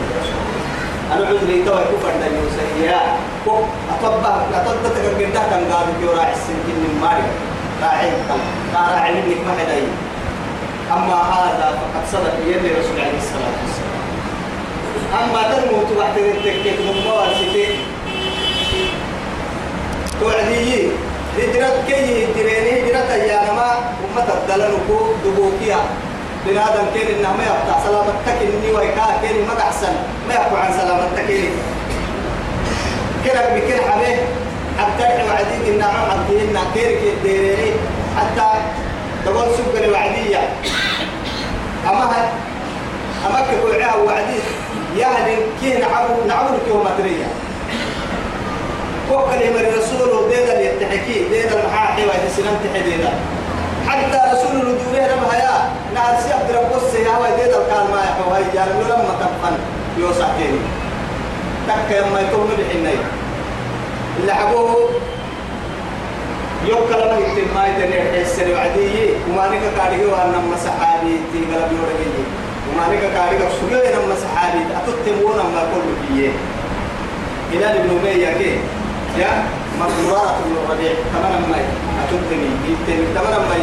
أنا 1.12 1.28
عذري 1.28 1.64
تو 1.66 1.72
كفر 1.92 2.14
دا 2.22 2.28
يوسف 2.38 2.70
يا 2.84 3.00
كو 3.46 3.56
أطبع 3.94 4.36
أطبع 4.54 4.90
تكبر 4.96 5.26
ده 5.34 5.42
كان 5.50 5.64
قاعد 5.72 5.86
في 6.00 6.06
راح 6.18 6.28
السنتين 6.28 6.78
من 6.84 7.00
ماري 7.02 7.28
راعي 7.84 8.10
راعي 8.76 9.14
منك 9.14 9.42
ما 9.48 9.54
حدا 9.60 9.78
أما 10.92 11.16
هذا 11.34 11.68
فقد 11.80 12.04
صدق 12.12 12.36
يلي 12.48 12.70
رسول 12.80 12.98
عليه 13.00 13.18
الصلاة 13.24 13.56
والسلام 13.62 14.02
أما 15.20 15.42
تنمو 15.52 15.84
تبعت 15.90 16.18
التكتيك 16.18 16.80
من 16.80 17.04
مواسطين 17.08 17.76
توعدي 20.22 20.88
هجرة 21.38 21.84
كي 21.88 22.26
هجرين 22.26 22.86
هجرة 22.86 23.14
أيانما 23.14 23.70
أمة 24.06 24.28
الدلنكو 24.38 24.98
دبوكيا 25.26 25.78
بنادم 26.46 26.86
كين 26.94 27.08
إنه 27.20 27.32
ما 27.38 27.44
يقطع 27.44 27.84
سلامتك 27.86 28.42
إني 28.42 28.72
ويكا 28.72 29.06
كين 29.22 29.48
ما 29.48 29.60
أحسن 29.62 29.94
ما 30.28 30.34
يقطع 30.34 30.60
عن 30.60 30.74
سلامتك 30.74 31.30
إني. 31.30 31.50
كنا 33.26 33.56
بكل 33.56 33.82
حبيه 33.92 34.16
حتى 34.80 35.04
وعدي 35.04 35.70
إن 35.70 35.82
عم 35.82 36.12
عبدي 36.12 36.42
إن 36.42 36.58
كيرك 36.74 37.00
الديريني 37.14 37.72
حتى 38.18 38.50
تقول 39.26 39.46
سوق 39.58 39.84
الوعدية 39.84 40.50
أما 41.90 42.04
هاد 42.06 42.30
أما 43.28 43.40
كقول 43.52 43.82
عها 43.82 43.96
وعدي 43.96 44.40
يا 44.98 45.08
هذي 45.08 45.36
كيه 45.62 45.78
نعبو 45.78 46.14
نعبو 46.28 46.54
كيومترية 46.66 47.26
وكل 49.12 49.42
يمر 49.42 49.78
رسول 49.78 50.30
ديدا 50.30 50.62
يتحكي 50.62 51.24
ديدا 51.30 51.64
المحاحي 51.64 52.04
سنان 52.38 52.58
تحديدا 52.74 53.10
حتى 53.88 54.20
رسول 54.34 54.56
الدوري 54.62 55.00
لما 55.12 55.28
هيا. 55.34 55.58
نعرف 55.96 56.20
سياب 56.24 56.42
دربوس 56.50 56.94
يا 56.94 57.18
وإذا 57.22 57.46
الكال 57.46 57.86
ما 57.92 58.00
يحوى 58.08 58.38
يا 58.56 58.66
لما 58.90 59.14
تفن 59.20 59.56
يوسعتين 59.98 60.60
تك 61.68 61.90
يما 61.98 62.20
يكون 62.22 62.50
بحنين 62.58 63.00
اللي 64.20 64.34
حبوه. 64.34 64.90
يوم 66.68 66.80
كلام 66.90 67.20
يكتب 67.20 67.48
ما 67.56 67.68
يتنير 67.68 68.26
حسن 68.26 68.52
وعدي. 68.52 69.10
وما 69.30 69.48
نك 69.50 69.64
كاريه 69.78 70.06
وأنا 70.12 70.38
مسحابي 70.54 71.14
تيجي 71.34 71.46
بيورجي 71.46 72.24
وما 72.70 72.86
نك 72.94 73.04
كاريه 73.16 73.50
سجوا 73.58 73.90
أنا 73.90 74.14
مسحابي 74.14 74.62
أتتمون 74.78 75.38
ما 75.38 75.64
كل 75.74 75.88
فيه 76.08 76.30
إلى 77.54 77.66
ابن 77.66 77.90
أمية 78.00 78.34
كي. 78.38 78.60
يا؟ 79.18 79.44
مرات 79.88 80.36
بن 80.46 80.54
الربيع. 80.60 80.94
تمام 81.14 81.42
ما 81.52 81.60
أتتني 82.04 82.50
يتني 82.70 83.06
تمام 83.16 83.42
ما 83.50 83.56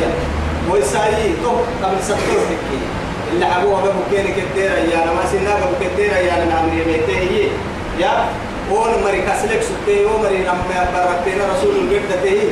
ويساي 0.70 1.32
تو 1.42 1.50
قبل 1.82 1.98
ستور 2.02 2.42
هكي 2.50 2.80
اللي 3.32 3.46
حبوه 3.46 3.78
أبو 3.78 4.02
كين 4.10 4.26
كتير 4.38 4.70
يا 4.92 4.98
أنا 5.04 5.12
ما 5.12 5.25
سينا 5.30 5.52
أبو 5.54 5.75
كتير 5.80 6.10
يا 6.12 6.32
أنا 6.37 6.44
نعمل 6.44 6.72
يميته 6.80 7.50
يا 7.98 8.12
ون 8.70 8.92
مري 9.04 9.20
كسلك 9.22 9.62
سبتي. 9.68 10.04
ومري 10.04 10.38
نم 10.38 10.60
بركتنا 10.94 11.44
رسول 11.52 11.76
البيت 11.76 12.12
تهي. 12.25 12.48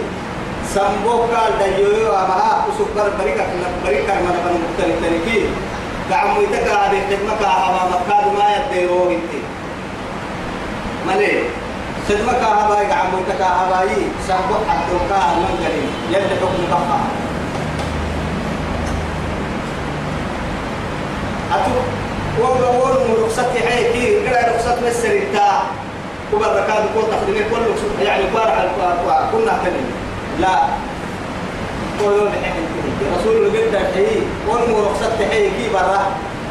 سمبو 0.74 1.10
قال 1.32 1.52
ديو 1.58 2.10
أما 2.10 2.64
أسوكر 2.68 3.10
بريكا 3.18 3.44
بريكا 3.84 4.14
ما 4.14 4.30
نبغى 4.34 4.58
مختلف 4.64 4.96
تركي 5.02 5.44
دعمو 6.10 6.40
يتكا 6.42 6.72
هذه 6.72 7.00
خدمة 7.10 7.42
أما 7.68 7.82
مكاد 7.92 8.26
ما 8.38 8.46
يديرو 8.56 9.10
انتي 9.10 9.40
مالي 11.06 11.32
خدمة 12.08 12.32
كهباي 12.32 12.86
دعمو 12.86 13.18
يتكا 13.18 13.46
هباي 13.46 13.88
حدو 14.68 14.96
كاه 15.10 15.34
من 15.34 15.54
قريب. 15.62 15.90
يد 16.12 16.28
حكم 16.40 16.62
بقى 16.70 16.98
أتو 21.54 21.70
وقول 22.40 23.22
رخصتي 23.22 23.60
حيكي 23.68 24.26
كده 24.26 24.40
رخصت 24.54 24.78
مسرتا 24.86 25.62
وبعد 26.34 26.56
كاد 26.56 26.84
كل 26.94 27.02
تخدمي 27.12 27.38
كل 27.50 28.04
يعني 28.04 28.24
بارع 28.34 28.64
كنا 29.32 29.58
تنين 29.64 29.86
لا. 30.40 30.56
قولوا 32.00 32.28
رسول 33.18 33.46
البيت 33.46 33.74
الحي 33.74 34.16
ونمو 34.48 34.78
رخصت 34.86 35.18
حي 35.30 35.50
كي 35.50 35.68
برا. 35.72 36.06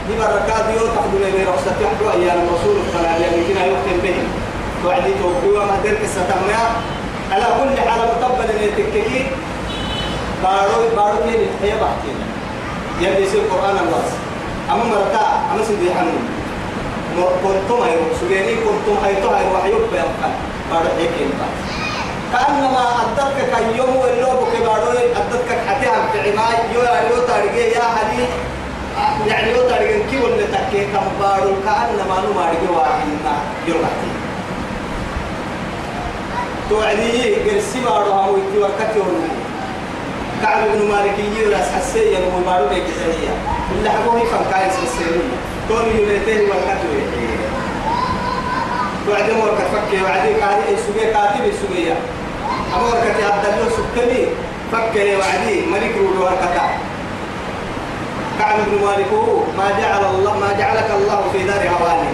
دي 0.08 0.14
برا 0.18 0.40
كاد 0.48 0.66
يو 0.76 0.88
تخدمي 0.88 1.32
بي 1.32 1.44
رخصت 1.44 1.78
يحدو 1.82 2.10
أيام 2.10 2.38
الرسول 2.38 2.76
الصلاة 2.88 3.18
يعني 3.18 3.44
كنا 3.48 3.66
يختم 3.66 3.98
به 4.04 4.16
وعدي 4.86 5.12
توقي 5.22 5.50
وما 5.56 5.78
درك 5.84 6.02
ستمنا 6.16 6.62
على 7.32 7.46
كل 7.58 7.90
حال 7.90 8.00
مقبل 8.00 8.50
ان 8.52 8.64
يتككي 8.64 9.26
بارو 10.44 10.96
بارو 10.96 11.18
كي 11.26 11.36
الحياة 11.36 11.78
بحكي 11.82 12.14
يلي 13.02 13.26
يصير 13.26 13.42
القرآن 13.42 13.76
الواسع 13.84 14.18
أما 14.72 14.84
مرتا 14.84 15.26
أما 15.52 15.64
سيدي 15.68 15.94
حنون 15.94 16.24
كنتم 17.44 17.82
هاي 17.84 17.98
سجيني 18.22 18.56
كنتم 18.56 18.96
هاي 19.04 19.16
تو 19.16 19.30
هاي 19.30 19.46
وحيوب 19.54 19.82
بيمكن 19.92 20.34
بارو 20.72 20.90
هيك 20.98 21.12
ينبع 21.22 21.50
كأنما 22.34 22.84
أدتك 23.02 23.50
كيوم 23.56 23.96
واللوب 23.96 24.48
كبارو. 24.54 24.90
أدتك 24.92 25.58
حتى 25.68 25.88
عم 25.88 26.06
تعماي 26.14 26.56
يو 26.74 26.82
يو 26.82 27.22
تارجع 27.28 27.66
يا 27.78 27.86
هدي 27.96 28.24
يعني 29.28 29.52
يو 29.52 29.62
تارجع 29.70 29.98
كي 30.10 30.18
ولا 30.24 30.46
تكى 30.54 30.86
كم 30.86 31.08
بارو. 31.22 31.52
كأنما 31.66 32.16
نو 32.24 32.34
مارجع 32.40 32.70
واحدنا 32.78 33.34
يومتي 33.68 34.15
توعدي 36.70 37.36
قرسي 37.36 37.80
بارو 37.86 38.12
هم 38.12 38.40
يتي 38.40 38.58
وقتي 38.58 39.00
ولا 39.00 39.30
كعب 40.44 40.68
بن 40.74 40.90
مالك 40.92 41.20
يجي 41.20 41.56
حسيا 41.56 42.20
ومبارو 42.20 42.68
بيجي 42.70 42.94
اللي 43.72 43.90
حبوه 43.90 44.22
يفهم 44.22 44.46
كايس 44.52 44.74
السيرية 44.84 45.38
توني 45.70 46.02
يلتهي 46.02 46.42
والكتوي 46.42 47.02
وعدي 49.10 49.34
مركة 49.34 49.66
فكي 49.74 50.04
وعدي 50.04 50.34
كاتب 50.34 50.68
السوية 50.74 51.14
كاتب 51.14 51.46
السوية 51.46 51.96
أمركة 52.76 53.34
عبد 53.34 53.46
الله 53.46 53.70
سكني 53.78 54.26
فكي 54.72 55.16
وعدي 55.16 55.66
ملك 55.66 55.98
رود 55.98 56.18
وركتا. 56.22 56.66
كعب 58.40 58.58
بن 58.68 58.86
مالك 58.86 59.12
ما 59.58 59.68
جعل 59.80 60.06
الله 60.16 60.40
ما 60.40 60.54
جعلك 60.60 60.90
الله 60.98 61.24
في 61.34 61.44
دار 61.44 61.70
هواني. 61.70 62.10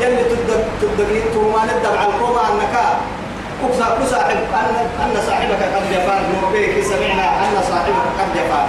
يلي 0.00 0.24
تدق 0.24 0.64
تدقين 0.80 1.22
توما 1.34 1.64
ندب 1.64 1.96
على 1.96 2.08
القوم 2.08 2.38
أنك 2.38 2.74
كسا 3.72 3.98
كصاحب 4.00 4.36
أن 4.54 4.70
أن 5.02 5.14
صاحبك 5.26 5.62
قد 5.74 5.84
جفا 5.92 6.16
نوبيك 6.32 6.84
سمعنا 6.84 7.26
أن 7.44 7.54
صاحبك 7.70 8.06
قد 8.18 8.28
جفا 8.36 8.62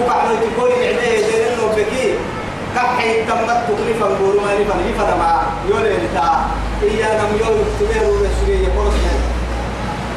وقعنا 0.00 0.34
تقول 0.40 0.72
عليه 0.72 1.26
دين 1.26 1.42
النوبكي 1.52 2.14
كحي 2.76 3.24
تمت 3.24 3.60
تكلفا 3.68 4.08
بورو 4.18 4.40
ما 4.40 4.54
نفا 4.54 4.74
نفا 4.88 5.16
ما 5.20 5.30
يولي 5.68 5.96
لتا. 5.96 6.28
إيا 6.82 7.08
نم 7.18 7.32
يولي 7.40 7.64
تبيرو 7.80 8.14
رسولي 8.24 8.56
يقول 8.64 8.92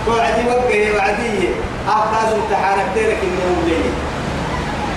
توعدي 0.05 0.41
وقعي 0.50 0.91
وعدي. 0.96 1.50
أحتاج 1.89 2.34
امتحانك 2.34 2.88
تيرك 2.96 3.17
إنه 3.24 3.63
ليه 3.67 3.89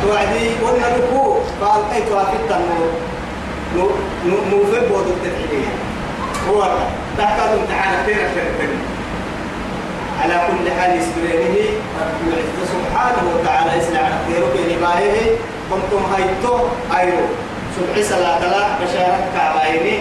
توعدي 0.03 0.47
وأنا 0.63 0.97
نكو 0.97 1.39
قال 1.61 1.81
أي 1.95 2.03
توافق 2.03 2.57
النور. 2.57 2.91
نو 4.51 4.65
في 4.73 4.81
بود 4.89 5.07
التدحيلية 5.07 5.73
هو 6.49 6.69
تحتاج 7.19 7.59
امتحانك 7.59 8.07
تيرك 8.07 8.31
تيرك 8.35 8.71
على 10.23 10.37
كل 10.49 10.67
حال 10.77 10.91
يسبرينه 10.99 11.57
رب 12.01 12.21
العزة 12.29 12.63
سبحانه 12.75 13.25
وتعالى 13.35 13.71
يسلع 13.79 14.03
نقدره 14.15 14.49
بنباهه 14.55 15.17
كنتم 15.71 16.03
هيتو 16.15 16.55
أيرو 16.99 17.27
سبحي 17.77 18.03
صلاة 18.03 18.41
لا 18.41 18.63
بشارك 18.81 19.25
كعبائني. 19.35 19.99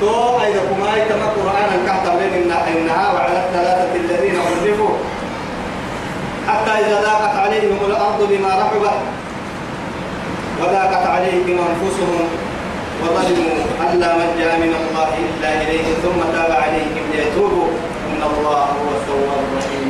تو 0.00 0.40
أيضا 0.44 0.62
كما 0.70 0.96
يتم 0.96 1.22
قرآنا 1.36 1.76
كحتم 1.86 2.18
لنا 2.34 2.68
إنها 2.68 3.12
وعلى 3.12 3.38
الثلاثة 3.44 3.92
الذين 3.94 4.36
خلفوا 4.48 4.94
حتى 6.48 6.70
إذا 6.70 7.00
ضاقت 7.00 7.36
عليهم 7.36 7.78
الأرض 7.86 8.28
بما 8.30 8.48
رحبت 8.48 8.98
وضاقت 10.60 11.06
عليهم 11.06 11.58
أنفسهم 11.70 12.28
وظلموا 13.02 13.58
أن 13.90 14.00
لا 14.00 14.10
ملجأ 14.16 14.56
من 14.56 14.74
الله 14.80 15.10
إلا 15.24 15.62
إليه 15.62 15.86
ثم 16.02 16.20
تاب 16.32 16.52
عليهم 16.62 17.04
ليتوبوا. 17.12 17.57
إن 18.18 18.24
الله 18.26 18.62
هو 18.78 18.90
التواب 18.98 19.42
الرحيم. 19.48 19.86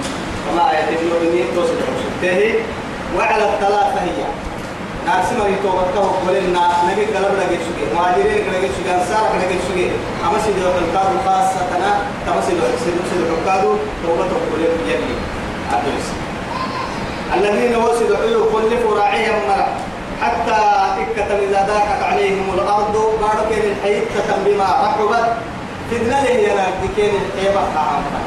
وما 0.46 0.70
آية 0.70 0.88
النور 1.00 1.22
تصلح 1.56 1.86
سبته 2.02 2.40
وعلى 3.16 3.44
الثلاثة 3.52 4.00
هي. 4.04 4.20
ناس 5.06 5.32
ما 5.38 5.48
يتوقع 5.48 6.04
قولنا 6.26 6.64
نبي 6.88 7.04
قلب 7.04 7.32
لقي 7.40 7.56
سوكي 7.64 7.84
مهاجرين 7.96 8.44
لقي 8.52 8.68
سوكي 8.76 8.90
أنصار 8.94 9.24
لقي 9.40 9.56
سوكي 9.68 9.90
أما 10.24 10.38
سيدي 10.44 10.60
القادو 10.60 11.18
خاصة. 11.26 11.60
أنا 11.76 11.90
كما 12.26 12.40
سيدي 12.46 12.60
القادو 13.32 13.72
توبة 14.04 14.30
قولين 14.50 14.76
يلي 14.88 15.14
أدرس 15.72 16.08
الذين 17.34 17.76
وصلوا 17.76 18.16
حلو 18.16 18.44
كلفوا 18.52 18.98
راعيا 18.98 19.32
مرة. 19.48 19.68
حتى 20.22 20.58
إكتم 21.02 21.36
إذا 21.48 21.60
ضاقت 21.68 22.02
عليهم 22.02 22.46
الأرض 22.54 22.96
قالوا 23.22 23.48
كين 23.50 23.64
الحيط 23.72 24.02
تتم 24.14 24.44
بما 24.46 24.64
رحبت. 24.64 25.26
فدنا 25.90 26.18
له 26.24 26.30
يا 26.30 26.52
نبي 26.54 26.88
كين 26.96 27.10
الحيط 27.14 27.56
عامة 27.76 28.20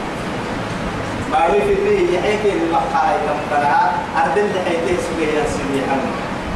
قالوا 1.34 1.60
فدنا 1.68 1.92
يحيي 1.92 2.38
كين 2.44 2.58
المقاعد 2.64 3.20
كم 3.26 3.40
كنا 3.50 3.92
أردن 4.22 4.46
لحيته 4.56 4.98
سبيه 5.08 5.44
سبيه 5.56 5.86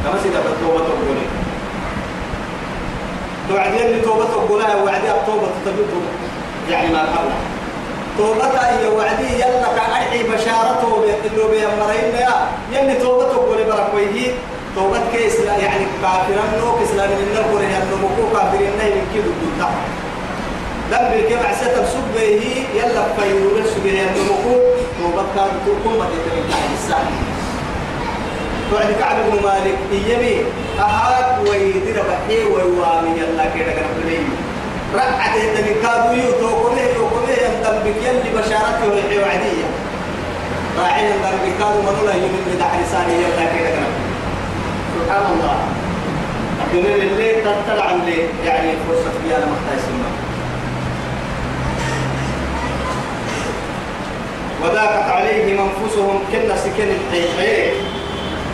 كما 0.04 0.18
سيدا 0.22 0.40
بالتوبة 0.40 0.78
تقولي 0.78 1.26
توعدين 3.48 3.86
اللي 3.86 4.00
توبة 4.00 4.24
تقولها 4.24 4.74
وعدي 4.82 5.10
التوبة 5.10 5.46
تتجد 5.64 5.90
يعني 6.70 6.92
ما 6.92 7.00
قبلها 7.00 7.36
توبة 8.18 8.58
هي 8.58 8.88
وعدي 8.88 9.34
يلا 9.34 9.68
كأرحي 9.76 10.22
بشارته 10.22 10.90
بيتلو 11.02 11.48
بيا 11.48 11.68
مرين 11.80 12.14
يا 12.14 12.34
يلي 12.72 12.94
توبة 12.94 13.24
تقولي 13.24 13.64
بركويه 13.64 14.32
توبة 14.76 15.00
كيس 15.12 15.34
يعني 15.40 15.86
كافرا 16.02 16.44
نو 16.60 16.72
كسلام 16.80 17.10
من 17.10 17.28
نقول 17.34 17.62
يا 17.62 17.78
نمكو 17.78 18.32
كافرين 18.32 18.70
ناي 18.78 18.90
من 18.90 19.06
كيلو 19.12 19.30
دوتا 19.42 19.70
دم 20.90 21.04
بالكما 21.10 21.48
عسيت 21.48 21.78
بسبه 21.78 22.22
يلا 22.74 23.02
فيقول 23.18 23.64
سبه 23.74 23.90
يا 23.90 24.04
نمكو 24.04 24.54
توبة 25.02 25.22
كان 25.36 25.48
تقوم 25.66 25.98
تحت 26.50 26.70
الساعة 26.74 27.10
وعد 28.74 28.92
كعب 29.00 29.16
بن 29.30 29.42
مالك 29.44 29.78
يمي 29.92 30.36
أحد 30.80 31.48
ويدير 31.48 32.02
بحي 32.08 32.44
ويوامي 32.44 33.10
يلا 33.20 33.44
كده 33.54 33.72
كده 33.72 33.86
بلي 34.04 34.18
رقعت 34.94 35.34
يدني 35.36 35.74
كادو 35.82 36.12
يوتو 36.14 36.48
كله 36.62 36.82
يوكله 36.96 37.34
يندم 37.44 37.78
بك 37.84 37.96
يلي 38.06 38.30
بشارته 38.38 38.88
ويحي 38.92 39.18
وعدية. 39.18 39.68
راعي 40.78 41.04
يندم 41.04 41.36
بك 41.44 41.52
كادو 41.58 41.80
منولا 41.82 42.14
يمين 42.14 42.42
بدح 42.54 42.70
لساني 42.82 43.14
يلا 43.14 43.44
كده 43.58 43.70
سبحان 44.94 45.22
الله. 45.32 45.56
الدنيا 46.64 46.94
اللي 46.94 47.32
تطلع 47.42 47.90
اللي 47.90 48.18
يعني 48.46 48.72
فرصة 48.88 49.10
فيها 49.24 49.36
أنا 49.36 49.46
محتاج 49.46 49.80
سنة 54.62 54.70
وضاقت 54.70 55.10
عليهم 55.10 55.58
أنفسهم 55.68 56.18
كنا 56.32 56.56
سكن 56.56 56.88
الحيحين 56.88 57.72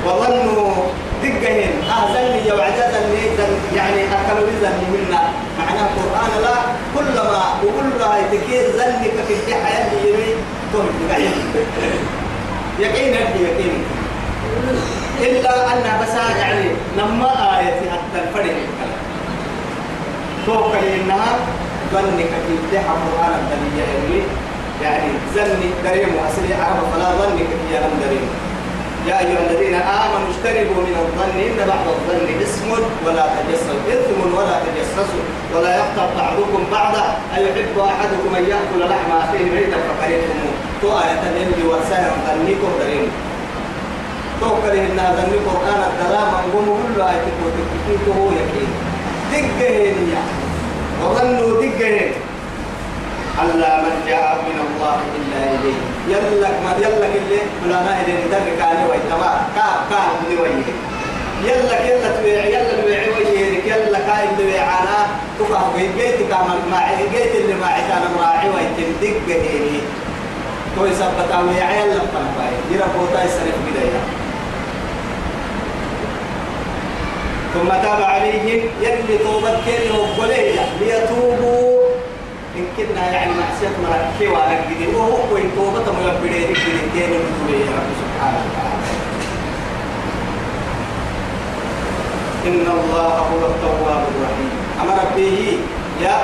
وظنوا 0.07 0.75
دقهن 1.23 1.73
أهزلني 1.91 2.53
وعجزا 2.53 3.01
يعني 3.77 4.03
أكلوا 4.03 4.49
رزقني 4.49 4.87
منا. 4.93 5.23
معناه 5.59 5.89
القرآن 5.97 6.43
لا 6.43 6.55
كلما 6.95 7.43
وكل 7.65 7.99
لها 8.01 8.19
يتكير 8.19 8.63
ذنك 8.77 9.13
في 9.29 9.35
الحياة 9.35 9.91
يمين 10.07 10.37
تهم 10.73 10.89
يقين. 11.11 11.33
يقين 13.35 13.85
إلا 15.21 15.73
أن 15.73 15.83
بس 16.03 16.15
يعني 16.39 16.65
لما 16.99 17.59
آية 17.59 17.91
حتى 17.91 18.29
الفرق 18.29 18.55
توقع 20.47 20.79
إنها 20.79 21.37
ظنك 21.93 22.31
في 22.47 22.53
الحياة 22.71 22.81
القرآن 22.81 23.35
الدنيا 23.53 23.85
يعني 24.83 25.11
ظني 25.35 25.69
دريم 25.85 26.11
وأصلي 26.17 26.55
عرب 26.55 26.87
فلا 26.93 27.11
ظنك 27.21 27.49
في 27.69 27.77
لم 27.85 27.95
دريم. 28.05 28.29
يا 29.09 29.19
أيها 29.19 29.51
الذين 29.51 29.75
آمنوا 29.75 30.29
اجتنبوا 30.33 30.83
من 30.87 30.97
الظن 31.03 31.37
إن 31.47 31.59
بعض 31.69 31.87
الظن 31.97 32.27
اسم 32.43 32.69
ولا 33.07 33.27
تجسسوا 33.37 33.79
إثم 33.93 34.37
ولا 34.37 34.57
تجسسوا 34.65 35.25
ولا 35.55 35.77
يقطع 35.77 36.07
بعضكم 36.19 36.63
بعضا. 36.73 37.05
أيحب 37.37 37.79
أحدكم 37.79 38.31
أن 38.39 38.45
يأكل 38.53 38.81
لحم 38.91 39.11
أخيه 39.23 39.45
ميتا 39.55 39.79
فكرهتموه 39.87 40.55
تو 40.83 40.89
آية 40.89 41.23
يلي 41.41 41.63
ورساها 41.69 42.13
ظنكم 42.27 42.73
دريم. 42.81 43.07
تو 44.41 44.49
كره 44.63 44.73
إن 44.73 44.99
ظن 45.17 45.33
القرآن 45.39 45.81
الكلام 45.91 46.29
أنقوم 46.45 46.67
كل 46.95 47.01
آية 47.03 47.27
تكتبه 47.87 48.15
هو 48.19 48.29
يكين. 48.41 48.71
دقهن 49.33 49.99
يا 50.15 50.23
وظنوا 51.03 51.63
دقهن. 51.63 52.11
ألا 53.41 53.83
من 53.83 54.05
جاء 54.09 54.45
من 54.49 54.59
الله 54.67 54.97
إلا 55.17 55.41
إليه. 55.55 55.79
يلك 56.09 56.55
ما 56.65 56.73
يلك 56.79 57.11
اللي 57.17 57.39
فلانا 57.65 58.01
إذا 58.01 58.13
ندرك 58.27 58.61
عليه 58.61 58.85
ويتما 58.91 59.47
كا 59.57 59.69
كا 59.91 60.01
اللي 60.21 60.43
ويه 60.43 60.69
يلك 61.45 61.81
يلا 61.89 62.17
تويع 62.17 62.45
يلا 62.45 62.83
تويع 62.83 63.01
ويهرك 63.17 63.67
يلا 63.67 63.99
كا 63.99 64.31
اللي 64.31 64.53
ويعانا 64.53 65.07
تقع 65.39 65.63
بيت 65.77 66.19
كامل 66.31 66.61
ما 66.71 66.81
جيت 67.13 67.35
اللي 67.35 67.55
ما 67.55 67.67
عتانا 67.67 68.09
مراعي 68.17 68.49
ويتندق 68.49 69.29
هيني 69.29 69.81
تو 70.77 70.87
يثبت 70.87 71.31
ويع 71.49 71.71
يلا 71.71 72.01
فنفاي 72.13 72.55
يرى 72.71 72.87
بوتا 72.99 73.25
يسرق 73.25 73.57
بداية. 73.67 74.03
ثم 77.55 77.69
تاب 77.69 78.03
عليهم 78.03 78.61
يلي 78.83 79.19
توبت 79.19 79.57
كيري 79.67 79.91
وقليل 79.99 80.61
ليتوبوا 80.81 81.82
إن 82.57 82.65
كنا 82.77 83.13
يعني 83.13 83.33
معصية 83.41 83.77
وأنا 84.29 84.61
جدي 84.71 84.87
وهو 84.97 85.17
كوين 85.31 85.51
توبة 85.57 85.93
مغبرين 85.93 86.53
جدي 86.53 86.85
كين 86.95 87.13
يا 87.13 87.73
رب 87.77 87.91
سبحانه 88.01 88.45
إن 92.47 92.67
الله 92.77 93.09
هو 93.31 93.47
التواب 93.47 94.05
الرحيم. 94.13 94.51
أمر 94.83 94.99
به 95.17 95.59
يا 96.03 96.17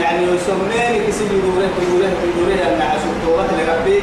يعني 0.00 0.22
يسمين 0.24 1.06
كسي 1.06 1.24
يدوره 1.24 1.68
يدوره 1.82 2.12
يدوره 2.26 2.60
أن 2.68 2.80
عشر 2.80 3.12
توبة 3.26 3.44
لربي 3.58 4.02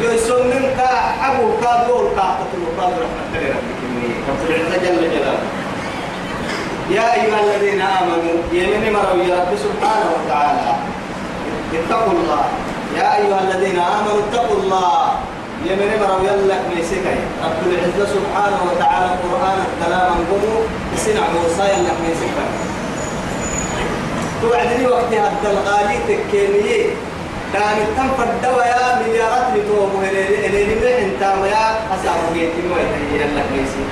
يسمين 0.00 0.62
كا 0.76 0.90
أبو 1.28 1.46
كادور 1.62 2.04
كاتة 2.16 2.50
الوقاد 2.58 2.92
رحمة 2.92 3.24
لربي 3.34 4.14
رب 4.28 4.50
العزة 4.50 4.76
جل 4.84 5.10
جلاله. 5.10 5.57
يا 6.90 7.14
أيها 7.14 7.38
الذين 7.44 7.80
آمنوا 7.80 8.34
يمن 8.52 8.92
مروا 8.92 9.24
يا 9.28 9.36
رب 9.40 9.52
سبحانه 9.66 10.08
وتعالى 10.16 10.74
اتقوا 11.74 12.12
الله. 12.12 12.44
يا 12.96 13.16
أيها 13.16 13.40
الذين 13.46 13.78
آمنوا 13.78 14.18
اتقوا 14.24 14.56
الله. 14.62 15.12
يمن 15.68 15.90
مروا 16.00 16.20
يلك 16.28 16.62
ميسكي 16.76 17.16
رب 17.44 17.60
العزة 17.66 18.04
سبحانه 18.16 18.60
وتعالى 18.68 19.06
القرآن 19.14 19.58
الكلام 19.68 20.06
انقموا 20.18 20.60
سنع 20.96 21.24
موسى 21.36 21.64
يلك 21.72 21.96
ميسكي 22.08 22.46
توعدني 24.42 24.86
وقت 24.86 25.12
هذا 25.12 25.48
الغالي 25.52 25.96
تكيني. 26.08 26.80
دام 27.54 27.78
تنفر 27.96 28.28
الدوايا 28.32 29.02
مليارات 29.02 29.46
لتوم 29.56 30.04
اللي 30.08 30.46
اللي 30.46 31.04
انت 31.04 31.22
ويا 31.42 31.64
أسعب 31.94 32.20
جيتي 32.34 32.62
ويتهيئ 32.72 33.26
لك 33.36 33.46
ميسي 33.52 33.84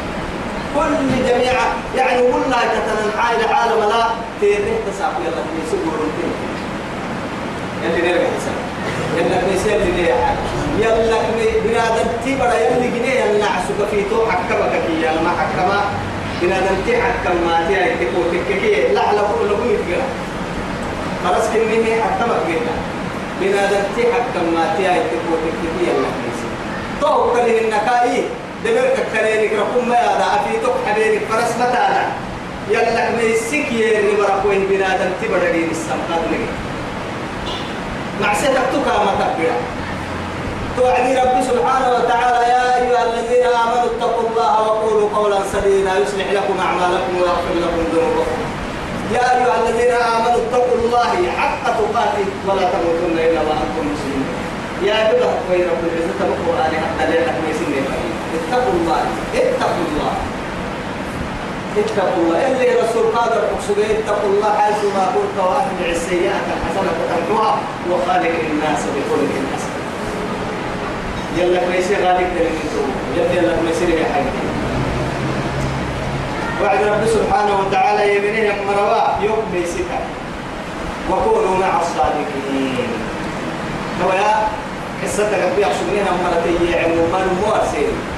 كل 0.77 1.29
جميع 1.29 1.53
يعني 1.97 2.23
والله 2.23 2.61
تتنحى 2.75 3.37
إلى 3.37 3.55
عالم 3.55 3.81
لا 3.89 4.05
تيريه 4.41 4.79
تسعب 4.87 5.13
يلا 5.25 5.43
ميسي 5.55 5.77
ورنتين 5.87 6.33
يلي 7.85 8.09
نرجع 8.09 8.29
حسن 8.37 8.57
يلا 9.17 9.77
اللي 9.77 9.93
ليه 9.97 10.15
يلا 10.81 11.19
بنادم 11.65 12.09
تبرا 12.25 12.55
يلي 12.55 12.89
جنيه 12.99 13.21
يلا 13.21 13.45
عسوك 13.45 13.89
في 13.91 14.03
تو 14.11 14.31
حكمك 14.31 14.73
كي 14.87 15.03
يلا 15.03 15.23
ما 15.23 15.33
حكما 15.41 15.81
بنادم 16.43 16.77
تي 16.87 16.97
حكم 17.03 17.37
ما 17.47 17.67
تي 17.69 17.75
تكو 18.01 18.21
تككي. 18.33 18.93
لا 18.95 19.13
لا 19.17 19.23
كل 19.23 19.49
لكم 19.51 19.71
يتقرا 19.71 20.07
خلاص 21.25 21.45
كني 21.53 22.03
حكمك 22.03 22.41
جدا 22.49 22.75
بنادم 23.41 23.83
تي 23.97 24.03
حكم 24.03 24.45
ما 24.55 24.65
تي 24.77 24.85
تكو 24.85 25.33
تككي 25.45 25.87
يلا 25.89 26.09
ميسي 26.23 26.49
تو 27.01 27.33
كله 27.33 27.61
النكاي 27.61 28.25
دبرك 28.65 28.97
كلينك 29.13 29.53
رقم 29.53 29.89
ما 29.89 29.97
هذا 29.97 30.41
في 30.45 30.61
تو 30.63 30.73
حبيبك 30.87 31.23
فرس 31.31 31.53
متى 31.61 31.87
يلا 32.71 33.11
ميسيك 33.11 33.73
يري 33.73 34.17
بركوين 34.17 34.67
بنادم 34.71 35.11
تبرا 35.23 35.51
دين 35.53 35.71
السمقات 35.71 36.25
لك. 36.33 36.49
معسيتك 38.21 38.67
تكا 38.73 38.95
ما 39.05 39.13
تبرا 39.21 39.57
توعدي 40.77 41.15
رب 41.17 41.37
سبحانه 41.51 41.89
وتعالى 41.97 42.41
يا 42.55 42.65
أيها 42.81 43.03
الذين 43.05 43.47
آمنوا 43.47 43.89
اتقوا 43.91 44.29
الله 44.29 44.53
وقولوا 44.63 45.09
قولا 45.17 45.39
سديدا 45.53 45.93
يصلح 46.03 46.29
لكم 46.33 46.57
أعمالكم 46.67 47.13
ويغفر 47.17 47.55
لكم 47.65 47.83
ذنوبكم. 47.93 48.41
يا 49.15 49.25
أيها 49.37 49.55
الذين 49.63 49.95
آمنوا 49.95 50.41
اتقوا 50.45 50.79
الله 50.85 51.13
حق 51.39 51.65
تقاته 51.65 52.29
ولا 52.47 52.65
تموتن 52.73 53.17
إلا 53.27 53.41
وأنتم 53.49 53.85
مسلمون. 53.93 54.29
يا 54.89 54.99
بلا 55.13 55.27
وين 55.51 55.65
رب 55.73 55.83
العزة 55.89 56.21
القرآن 56.31 56.73
حتى 56.83 57.05
لا 57.11 57.17
يحكم 57.21 57.45
سنة 57.61 57.76
اتقوا 58.57 58.73
الله 58.73 59.03
اتقوا 59.35 59.85
الله. 59.89 60.13
اتقوا 61.77 62.23
الله. 62.25 62.47
اللي 62.47 62.69
رسول 62.81 63.17
قادر 63.17 63.41
اقصد 63.53 63.79
اتقوا 63.79 64.31
الله 64.31 64.51
حيث 64.59 64.85
ما 64.97 65.05
كنت 65.15 65.37
وأتبع 65.39 65.89
السيئة 65.91 66.41
الحسنة 66.57 66.93
تمحوها 67.11 67.59
وخالق 67.91 68.35
الناس 68.51 68.81
بخلق 68.95 69.33
حسن. 69.53 69.73
يلا 71.37 71.61
كويس 71.61 71.91
غالب 71.91 72.29
تو 72.73 72.83
يلا 73.17 73.53
كويس 73.61 73.81
يا 73.83 74.07
حبيبي. 74.15 74.47
وعد 76.63 76.83
رب 76.85 77.07
سبحانه 77.07 77.55
وتعالى 77.61 78.17
يبنيه 78.17 78.53
مروا 78.69 79.25
يوم 79.25 79.45
بيسكا 79.53 79.99
وكونوا 81.11 81.57
مع 81.59 81.81
الصادقين. 81.81 82.89
هو 84.05 84.13
يا 84.13 84.49
قصتك 85.05 85.43
أحسبنيها 85.65 86.13
مرتين 86.25 86.75
عموما 86.85 87.21
مواسين 87.43 88.16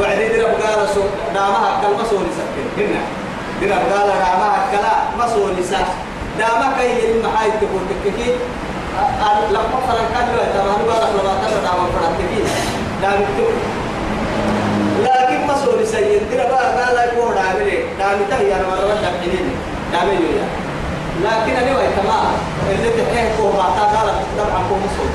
توعد 0.00 0.18
درب 0.18 0.54
قال 0.64 0.88
سو 0.94 1.02
دامها 1.34 1.80
كل 1.80 1.92
مسؤول 2.02 2.26
سكين 2.38 2.88
هنا. 2.88 3.02
درب 3.60 3.82
قال 3.92 4.08
دامها 4.08 4.66
كلا 4.72 5.24
مسؤول 5.24 5.64
سك 5.64 5.88
دامك 6.38 6.78
هي 6.78 7.12
المحايد 7.12 7.52
تقول 7.60 7.82
تككي. 7.90 8.30
لما 9.50 9.78
فرن 9.88 10.06
كان 10.14 10.26
له 10.36 10.44
تمام 10.54 10.80
بارك 10.86 11.10
الله 11.20 11.34
تعالى 11.42 11.60
دام 11.66 11.80
فرن 11.94 12.12
تكي 12.18 12.42
دام 13.02 13.20
لكن 15.04 15.46
مسؤول 15.46 15.86
سيد 15.86 16.22
درب 16.32 16.50
قال 16.52 16.94
لا 16.96 17.04
يكون 17.04 17.34
دامي 17.34 17.70
دام 17.98 18.18
تهي 18.30 18.54
أنا 18.54 18.68
مرة 18.68 18.94
دامي 19.02 19.26
دامي 19.92 20.12
يا 20.12 20.44
لكن 21.24 21.56
أنا 21.56 21.76
وين 21.78 21.90
تمام 22.02 22.26
اللي 22.70 22.90
تحيه 22.90 23.36
كوه 23.36 23.52
ما 23.56 23.62
قال 23.62 24.08
طبعا 24.38 24.62
كوه 24.68 24.78
مسؤول 24.78 25.10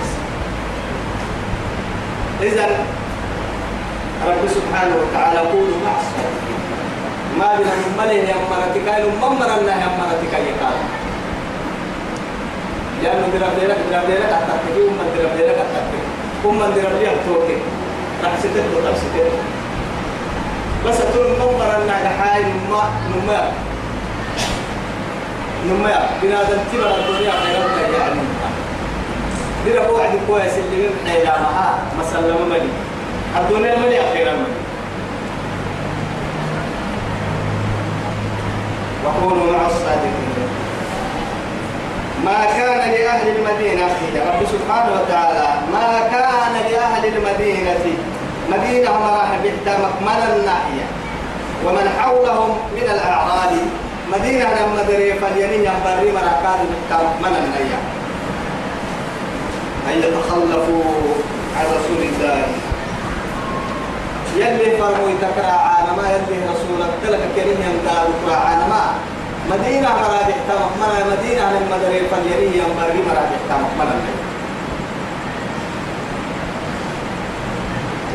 إذا 2.41 2.65
رب 4.27 4.43
سبحانه 4.57 4.95
وتعالى 5.01 5.39
يقول 5.39 5.69
مع 5.85 5.93
الصادقين 6.01 6.61
ما 7.39 7.47
بنا 7.57 7.73
من 7.81 7.91
مله 7.99 8.13
يا 8.31 8.35
مرتك 8.51 8.87
أي 8.95 9.03
ممر 9.21 9.49
الله 9.59 9.75
يا 9.83 9.89
مرتك 9.99 10.33
أي 10.35 10.47
قال 10.61 10.77
لأنه 13.03 13.27
درب 13.33 13.57
لك 13.69 13.77
درب 13.91 14.09
لك 14.09 14.31
أتتكي 14.37 14.81
أم 14.89 14.97
درب 15.17 15.35
لك 15.37 15.57
أتتكي 15.65 16.01
أم 16.45 16.59
درب 16.59 17.01
لك 17.01 17.17
توكي 17.27 17.57
وطب 18.23 18.95
ستة 18.97 19.29
بس 20.85 20.97
تقول 20.97 21.27
ممر 21.39 21.75
الله 21.81 22.09
حاي 22.19 22.43
نما 22.43 22.83
نما 23.11 23.51
نما 25.67 26.09
بنادم 26.21 26.57
تبر 26.73 26.95
الدنيا 26.99 27.31
خيرا 27.31 27.97
يعني. 27.97 28.21
درب 29.65 29.89
واحد 29.89 30.19
كويس 30.27 30.53
اللي 30.57 30.87
من 30.87 31.09
حيلا 31.09 31.41
معاه 31.41 31.75
مسلم 31.99 32.49
ملي 32.49 32.94
الدنيا 33.37 33.75
ملي 33.79 34.01
أخيرا 34.01 34.33
ملي 34.33 34.53
وكونوا 39.05 39.51
مع 39.51 39.65
الصادقين. 39.67 40.35
ما 42.25 42.45
كان 42.57 42.91
لأهل 42.91 43.27
المدينة 43.27 43.87
رب 44.27 44.47
سبحانه 44.47 45.01
وتعالى 45.01 45.47
ما 45.73 45.99
كان 46.11 46.53
لأهل 46.71 47.05
المدينة 47.05 47.85
مدينة 48.51 48.91
مراح 48.91 49.29
بحتى 49.43 49.73
مكمل 49.83 50.21
الناحية. 50.35 50.85
ومن 51.65 51.89
حولهم 51.99 52.57
من 52.75 52.83
الأعراب 52.83 53.51
مدينة 54.13 54.45
لما 54.45 54.83
دري 54.87 55.13
فليني 55.13 55.55
ينبري 55.55 56.11
مراكان 56.11 56.59
بحتى 56.69 57.03
مكمل 57.03 57.37
الناحية. 57.37 57.79
أن 59.87 59.97
يتخلفوا 59.99 60.83
عن 61.57 61.65
رسول 61.65 62.01
الله. 62.09 62.43
يلي 64.35 64.77
فرموا 64.77 65.09
يتكرع 65.09 65.57
عالما 65.69 66.03
يلي 66.13 66.37
رسولك 66.51 66.93
تلك 67.03 67.23
كريم 67.35 67.59
ينقال 67.67 68.07
كرع 68.25 68.37
عالما. 68.37 68.83
مدينة 69.51 69.89
مرادح 69.89 70.37
تمك 70.49 70.71
منا 70.79 71.15
مدينة 71.15 71.43
لما 71.53 71.77
دري 71.77 72.01
فليري 72.11 72.45
ينبغي 72.45 72.99
مرادح 73.07 73.39
تمك 73.49 73.71
منا 73.79 73.95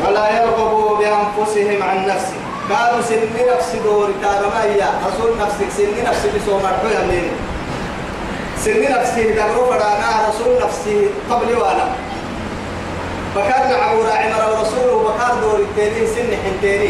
ولا 0.05 0.25
يرغبوا 0.41 0.97
بأنفسهم 0.97 1.83
عن 1.83 2.07
نفسه 2.07 2.39
قالوا 2.69 3.01
سن 3.01 3.21
نفسي 3.55 3.79
دور 3.79 4.09
تارما 4.21 4.63
هي 4.63 4.81
رسول 5.07 5.31
نفسك 5.41 5.69
سن 5.77 6.03
نفسي 6.07 6.27
بسو 6.35 6.59
مرحويا 6.59 7.01
من. 7.09 7.25
سن 8.63 8.81
نفسي 8.91 9.23
دبرو 9.31 9.65
فرانا 9.65 10.29
رسول 10.29 10.51
نفسي 10.63 11.09
قبل 11.29 11.57
وأنا. 11.57 11.85
بكار 13.35 13.81
عبورا 13.81 14.13
عمر 14.13 14.53
الرسول 14.53 14.89
وبكار 14.93 15.33
دور 15.41 15.59
التاني 15.59 16.07
سن 16.07 16.29
حنتيني. 16.43 16.89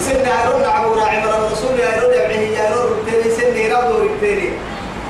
سن 0.00 0.26
عيرون 0.26 0.64
عبورا 0.64 1.04
عمر 1.04 1.30
الرسول 1.38 1.80
عيرون 1.80 2.14
يبعيه 2.14 2.58
عيرون 2.58 2.92
التاني 2.98 3.30
سن 3.36 3.56
يرى 3.56 3.80
دور 3.88 4.02
التاني 4.02 4.48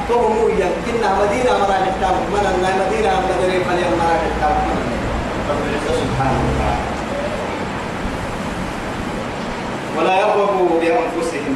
تو 0.09 0.29
مو 0.29 0.49
يمكننا 0.49 1.11
مدينة 1.21 1.53
مرا 1.59 1.77
نحتام 1.85 2.17
من 2.33 2.45
النا 2.55 2.71
مدينة 2.81 3.11
مدري 3.29 3.65
فليم 3.65 3.93
مرا 4.01 4.17
العزة 5.51 5.93
سبحانه 6.03 6.41
وتعالى 6.47 6.85
ولا 9.97 10.15
يرغبوا 10.21 10.81
بأنفسهم. 10.81 11.55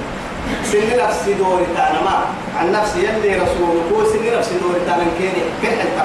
سن 0.65 0.89
نفسي 1.03 1.35
دور 1.35 1.61
تانما 1.77 2.17
عن 2.59 2.73
نفسي 2.73 2.99
يلي 2.99 3.35
رسوله 3.35 3.83
هو 3.93 4.05
سن 4.13 4.39
نفسي 4.39 4.55
دور 4.63 4.75
تانا 4.87 5.05
كيني 5.19 5.43
كن 5.63 5.79
حتى 5.81 6.03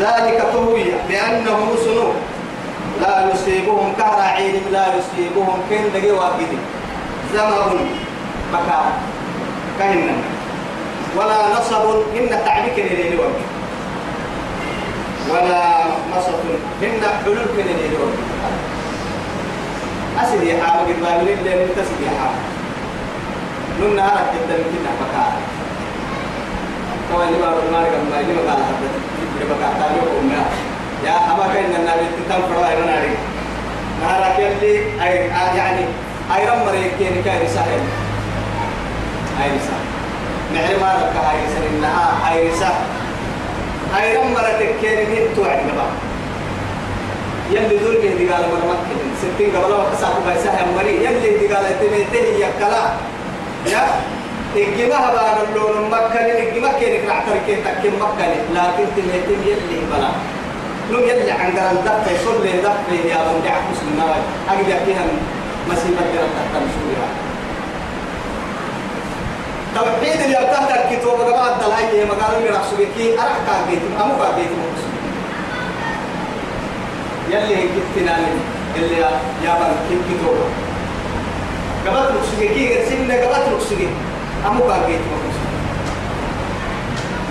ذلك 0.00 0.46
طوي 0.52 0.84
بأنهم 1.08 1.68
سنو 1.84 2.12
لا 3.00 3.32
يصيبهم 3.32 3.92
كهر 3.98 4.20
عين 4.20 4.62
لا 4.72 4.86
يصيبهم 4.96 5.58
كن 5.70 5.82
دقي 5.94 6.10
واحد 6.10 6.50
زمر 7.34 7.78
مكان 8.52 8.92
كهن 9.78 10.08
ولا 11.16 11.38
نصب 11.58 11.84
إن 12.16 12.28
تعبك 12.44 12.78
لليل 12.78 13.18
ولا 15.30 15.84
نصب 16.16 16.40
إن 16.82 17.00
حلول 17.24 17.38
لليل 17.56 17.96
أسد 20.22 20.42
يا 20.42 20.64
حامل 20.64 20.90
البابلين 20.90 21.38
اللي 21.38 21.64
متسد 21.64 22.00
يا 22.04 22.10
حامل. 22.20 22.42
نمنا 23.80 24.02
هذا 24.06 24.26
جدا 24.34 24.56
كنا 24.56 24.90
مكان. 25.00 25.32
كما 27.12 27.24
يبقى 27.24 27.52
المارك 27.68 27.92
ما 28.12 28.20
يجي 28.20 28.32
مكان 28.32 28.48
هذا 28.48 29.15
يبقى 29.40 29.68
أمنا 30.20 30.44
يا 31.04 31.16
أما 31.32 31.46
كان 31.54 31.64
النبي 31.64 32.06
تتم 32.16 32.42
فرلا 32.48 32.72
يمنا 32.72 32.92
عليك 32.92 33.18
نهارك 34.02 34.38
يلي 34.38 34.74
أي 35.02 35.16
يعني 35.56 35.84
أي 36.36 36.48
رم 36.48 36.66
مريك 36.66 36.92
كين 36.98 37.22
كاي 37.24 37.38
رسالة. 37.44 37.80
أي 39.42 39.48
رسالة. 39.56 39.86
نعلم 40.54 40.84
هذا 40.84 41.12
كهاي 41.14 41.36
رسالة. 41.46 41.68
إنها 41.76 42.32
أي 42.32 42.48
رسالة. 42.48 42.80
أي 44.00 44.16
رم 44.16 44.32
مريك 44.32 44.74
كين 44.80 44.98
من 45.10 45.32
توعد 45.36 45.58
نبا. 45.58 45.86
يلي 47.50 47.76
دول 47.78 47.94
من 48.02 48.12
دقال 48.18 48.44
مرمك 48.52 48.78
ستين 49.22 49.56
قبل 49.56 49.72
وقت 49.72 49.94
ساقو 50.00 50.20
بايسا 50.26 50.50
هم 50.50 50.74
مري 50.76 51.04
يلي 51.04 51.46
دقال 51.46 51.64
تميته 51.80 52.26
يكلا 52.42 52.84
يا؟ 53.66 53.82
إجماع 54.56 55.10
بان 55.14 55.36
اللون 55.48 55.90
مكة 55.90 56.20
إجماع 56.48 56.72
كينك 56.80 57.04
نعترك 57.08 57.46
تكين 57.64 57.92
مكة 58.00 58.26
لكن 58.54 58.84
تنهتم 58.96 59.40
يلي 59.46 59.80
بلا. 59.92 60.10
نو 60.92 60.98
يلي 60.98 61.30
عن 61.30 61.50
قرن 61.56 61.76
دفع 61.84 62.12
يصل 62.12 62.42
لي 62.42 62.52
دفع 62.52 62.92
يا 63.10 63.18
من 63.32 63.40
دعك 63.44 63.62
مسلم 63.72 63.94
نواي 64.00 64.22
أجد 64.50 64.84
فيها 64.86 65.04
مسيبة 65.68 66.00
قرن 66.12 66.30
تحت 66.36 66.52
مسؤولها 66.66 67.08
توحيد 69.74 70.20
اللي 70.20 70.38
ارتهت 70.38 70.70
الكتاب 70.70 71.20
قبل 71.20 71.52
الدلائي 71.52 72.04
مقالوا 72.04 72.40
من 72.40 72.56
رسولك 72.60 73.18
أرح 73.18 73.36
كاجيت 73.46 73.82
أمو 74.02 74.14
كاجيت 74.18 74.50
يلي 77.30 77.68
كتنا 77.94 78.16
اللي 78.76 78.96
يا 79.44 79.54
بن 79.60 80.00
كتاب 80.08 80.36
قبل 81.86 82.16
رسولك 82.16 82.52
كي 82.54 82.78
رسمنا 82.78 83.14
قبل 83.14 83.56
رسولك 83.56 83.88
أمو 84.46 84.62
كاجيت 84.68 85.00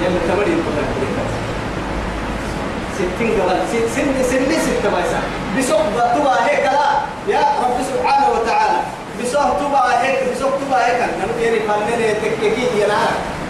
يلي 0.01 0.19
تمرين 0.28 0.60
كلها 0.65 1.25
ستين 2.95 3.41
قبل 3.41 3.60
سن 3.95 4.23
سن 4.23 4.51
ستة 4.65 4.89
بيسا 4.95 5.19
بسوق 5.58 6.13
تبا 6.15 6.36
هيك 6.47 6.63
لا 6.63 6.89
يا 7.28 7.39
رب 7.63 7.78
سبحانه 7.91 8.28
وتعالى 8.36 8.80
بسوق 9.23 9.58
تبا 9.60 10.01
هيك 10.01 10.19
بسوق 10.36 10.51
تبا 10.62 10.78
هيك 10.86 10.99
نحن 11.19 11.39
يعني 11.43 11.60
فنن 11.60 12.01
تككي 12.21 12.82
ينا 12.82 13.01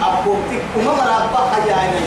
أبوتك 0.01 0.63
وما 0.78 0.91
مرابا 0.93 1.49
حاجة 1.54 1.73
عيني 1.80 2.06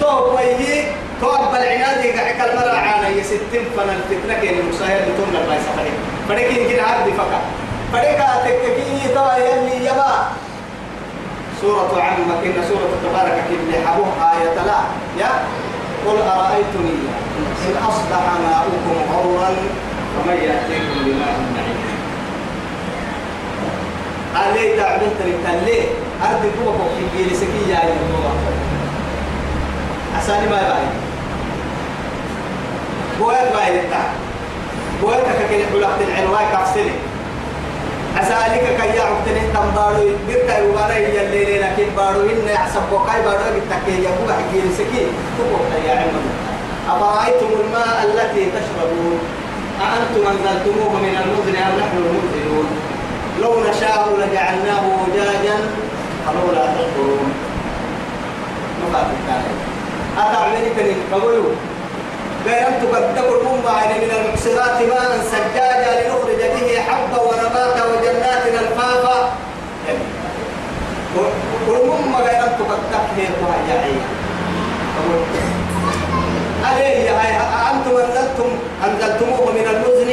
تو 0.00 0.36
ويهي 0.36 0.84
تو 1.20 1.30
أبا 1.30 1.56
العناد 1.62 2.04
يقعك 2.04 2.40
المرة 2.50 2.76
عانا 2.76 3.08
يستين 3.08 3.64
فن 3.76 3.88
الفتنة 3.96 4.34
كين 4.40 4.58
المساهل 4.58 5.00
لتمنى 5.08 5.38
البيسا 5.44 5.70
فريق 5.76 5.96
فريق 6.28 6.48
يمكن 6.62 6.84
عبد 6.84 7.12
فكا 7.12 7.40
فريق 7.92 8.18
تككي 8.44 9.14
تو 9.14 9.26
يلي 9.44 9.86
يبا 9.86 10.12
سورة 11.62 12.02
عمك 12.02 12.44
إن 12.46 12.64
سورة 12.68 12.88
تبارك 13.04 13.44
اللي 13.50 13.86
حبوها 13.86 14.32
آية 14.36 14.54
لا. 14.66 14.80
يا 15.18 15.30
قل 16.06 16.18
أرأيتني 16.22 16.94
إن 17.68 17.76
أصبح 17.88 18.22
ماؤكم 18.42 19.12
غورا 19.14 19.48
فمن 20.14 20.36
يأتيكم 20.36 21.04
بماء 21.04 21.36
معين 21.54 21.82
علي 24.36 24.76
تعبت 24.76 25.16
لي 25.66 25.78
أرض 26.22 26.42
كوبا 26.64 26.84
في 26.96 27.16
جيل 27.18 27.36
سكي 27.36 27.70
يا 27.70 27.78
يوم 27.84 28.24
أساني 30.18 30.46
ما 30.48 30.56
يبعي 30.56 30.86
بويت 33.20 33.54
ما 33.56 33.68
يدتا 33.68 34.02
بويتك 35.02 35.48
كي 35.50 35.64
حلقت 35.72 36.00
العنواي 36.08 36.44
كفسلي 36.52 36.90
أسألك 38.20 38.64
كي 38.80 38.96
يعبتني 38.98 39.40
تنبارو 39.54 40.04
قرتا 40.28 40.58
يوانا 40.58 40.96
هي 40.96 41.26
الليلة 41.26 41.66
لكن 41.66 41.86
بارو 41.96 42.20
إن 42.20 42.48
يحسب 42.48 42.82
وقاي 42.92 43.22
بارو 43.22 43.38
قرتا 43.38 43.92
يقوم 44.06 44.28
حكي 44.28 44.60
سكي 44.78 45.06
تقول 45.38 45.84
يا 45.86 45.92
عم 45.92 46.14
أفرأيتم 46.90 47.50
الماء 47.60 47.98
التي 48.04 48.44
تشربون؟ 48.56 49.18
أأنتم 49.80 50.22
أنزلتموه 50.30 50.92
من 51.04 51.14
المزن 51.22 51.56
أم 51.62 51.74
نحن 51.80 51.96
المنزلون 51.96 52.66
لو 53.42 53.60
نشاء 53.60 54.08
لجعلناه 54.18 54.82
وجاجا 55.02 55.56
فلولا 56.26 56.66
تشكرون. 56.66 57.32
مفاتيح 58.82 59.18
الثاني 59.20 59.54
أتعملي 60.18 60.70
كنين 60.70 60.96
قبلوا 61.12 61.50
غير 62.46 62.68
أن 62.68 62.74
تقدموا 62.82 63.36
الأمة 63.40 63.72
من 64.02 64.10
المكسرات 64.18 64.78
ماء 64.88 65.10
سجاجا 65.32 65.92
لنخرج 66.00 66.40
به 66.54 66.80
حبا 66.80 67.20
ونباتا 67.22 67.82
وجنات 67.84 68.46
الفافا 68.46 69.32
والأمة 71.68 72.18
أن 72.18 72.52
تقدم 72.58 73.04
هي 73.16 73.26
وهي 73.42 73.72
عليه 76.64 77.40
أنتم 77.70 77.96
أنزلتم 77.96 78.50
أنزلتموه 78.84 79.52
من 79.52 79.66
المزن. 79.74 80.10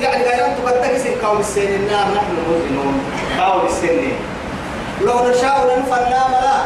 يعني 0.00 0.44
أن 0.44 0.56
تقدم 0.64 0.94
قوم 1.26 1.40
السن 1.40 1.60
النار 1.60 2.06
نحن 2.16 2.32
المزنون. 2.38 2.94
قوم 3.40 3.66
السن. 3.66 4.12
لو 5.00 5.30
نشاء 5.30 5.56
لنفنا 5.66 6.28
ملا. 6.28 6.58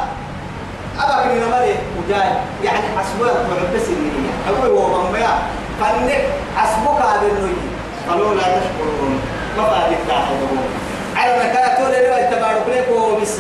أبا 0.98 1.24
من 1.24 1.50
مالي 1.50 1.74
وجاي 1.98 2.30
يعني 2.64 2.84
حسبوك 2.98 3.26
معبس 3.26 3.88
النية 3.88 4.30
أقول 4.48 4.78
هو 4.78 5.02
بمبيا 5.02 5.28
فنك 5.80 6.24
حسبوك 6.56 6.98
هذا 7.00 7.26
النوي. 7.32 7.56
قالوا 8.08 8.34
لا 8.34 8.42
تشكرون. 8.42 9.20
ما 9.56 9.62
بعد 9.62 9.92
التاحدون 9.92 10.58
على 11.16 11.32
مكان 11.36 11.76
تقول 11.76 11.90
لي 11.92 12.28
تبارك 12.30 12.62
لك 12.68 12.88
بس. 13.22 13.38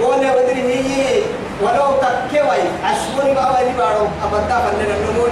ولا 0.00 0.34
بدري 0.34 0.62
هي 0.62 1.22
ولو 1.62 1.92
تكوي 2.02 2.62
حسبوني 2.84 3.34
ما 3.34 3.40
أولي 3.40 3.72
بارو. 3.78 4.06
أبدا 4.24 4.58
فلنا 4.58 4.94
النمون 4.96 5.30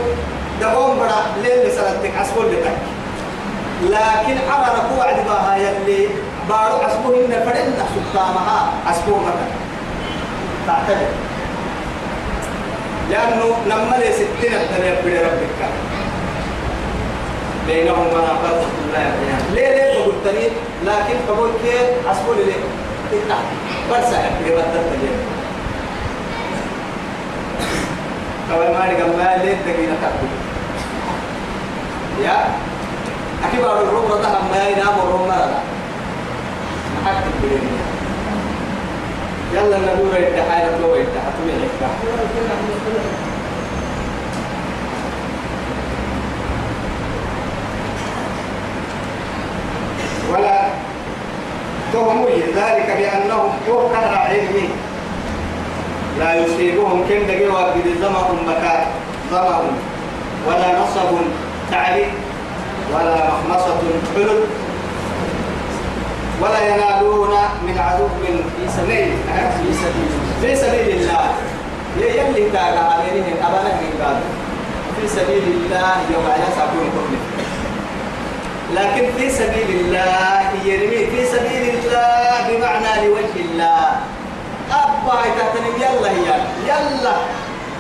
دقوم 0.61 0.99
برا. 0.99 1.23
لين 1.43 1.71
سنتك 1.71 2.13
حسبون 2.21 2.47
لك. 2.47 2.73
لكن 3.83 4.35
نكو 4.35 5.03
عد 5.03 5.25
باها 5.27 5.57
يلي. 5.57 6.09
بارو 6.49 6.79
حسبوه 6.79 7.15
إن 7.17 7.33
فرن. 7.45 7.75
سلطانها 7.95 8.73
حسبوه 8.87 9.19
مكان 9.21 9.51
تعتدل 10.67 11.07
لأنه 13.13 13.57
لما 13.67 13.97
لي 13.97 14.13
ستين 14.13 14.53
الدنيا 14.55 15.01
بني 15.05 15.19
ربك. 15.19 15.61
بينهم 17.67 18.07
منافات 18.07 18.63
الله 18.85 19.13
ليه 19.55 19.69
ليه 19.75 19.99
بقول 20.01 20.15
تاني 20.25 20.47
لكن 20.87 21.15
بقول 21.29 21.51
كيف 21.65 22.09
أسبول 22.11 22.37
ليه؟ 22.37 22.63
إتا 23.13 23.37
برسا 23.91 24.19
يبقى 24.47 24.63
بدرت 24.63 24.93
ليه 25.03 25.17
كمان 28.49 28.73
ما 28.73 28.93
نقول 28.93 29.17
ما 29.17 29.37
ليه 29.45 29.57
تجينا 29.67 29.95
تقول 30.03 30.31
يا 32.25 32.37
أكيد 33.49 33.61
بعد 33.65 33.77
الروم 33.77 34.05
رضا 34.13 34.41
ما 34.53 34.69
ينام 34.69 34.95
الروم 35.05 35.29
ما 35.29 35.61
حد 37.07 37.15
تقولين 37.41 37.69
يلا 39.55 39.79
نقول 39.79 40.17
الدحاية 40.17 40.77
لو 40.81 40.95
الدحاية 40.95 41.33
تمين 41.39 41.69
ولا 50.33 50.69
تهموا 51.93 52.29
ذلك 52.57 52.97
بأنهم 52.99 53.53
يوكل 53.69 53.95
علمي. 53.95 54.69
لا 56.19 56.35
يصيبهم 56.35 57.05
كم 57.09 57.27
دقيقة 57.27 57.75
بظمأ 57.75 58.29
بكاء 58.47 58.93
ظمأ 59.31 59.63
ولا 60.49 60.81
نصب 60.81 61.11
تعريف 61.71 62.09
ولا 62.95 63.17
مخمصة 63.29 63.81
حلم. 64.17 64.41
ولا 66.43 66.75
ينالون 66.75 67.22
من 67.67 67.79
عدو 67.79 68.07
في 68.19 68.65
سبيل 68.77 69.11
في 70.41 70.57
سبيل 70.57 70.89
الله. 70.97 71.25
يلي 72.01 72.51
تاغا 72.53 72.83
عليهم 72.93 73.37
أبانا 73.47 73.73
من 73.81 73.93
قال 74.01 74.19
في 74.97 75.09
سبيل 75.09 75.45
الله 75.45 75.93
يوم 76.13 76.25
على 76.35 76.49
سابون 76.57 76.87
كله 76.95 77.21
لكن 78.81 79.05
في 79.17 79.31
سبيل 79.31 79.69
الله 79.81 80.41
يرمي 80.65 81.01
في 81.13 81.21
سبيل 81.35 81.65
الله 81.75 82.49
بمعنى 82.49 83.07
لوجه 83.07 83.37
الله. 83.45 83.87
أبا 84.73 85.17
يتهتنم 85.29 85.75
يلا 85.77 86.11
هي 86.17 86.29
يلا. 86.65 87.15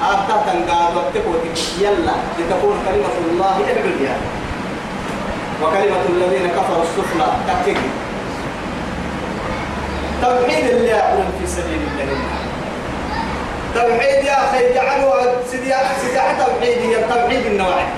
أبتا 0.03 0.37
تنقاد 0.47 0.97
واتقوتك 0.97 1.59
يلا. 1.81 2.15
لتكون 2.39 2.77
كلمة 2.87 3.15
الله 3.25 3.51
هي 3.59 3.73
العليا 3.73 4.17
وكلمة 5.63 6.05
الذين 6.09 6.47
كفروا 6.57 6.85
السفلى 6.89 7.29
تكتك 7.49 7.81
توحيد 10.23 10.65
اللي 10.69 10.89
يعلم 10.89 11.29
في 11.41 11.47
سبيل 11.47 11.83
الله. 12.01 12.19
توحيد 13.75 14.25
يا 14.25 14.37
أخي 14.45 14.75
جعلوا 14.75 15.15
سيدي 15.51 15.75
سيدي 16.01 16.21
توحيد 16.39 16.79
هي 16.79 16.97
توحيد 17.15 17.47
النوعين 17.47 17.91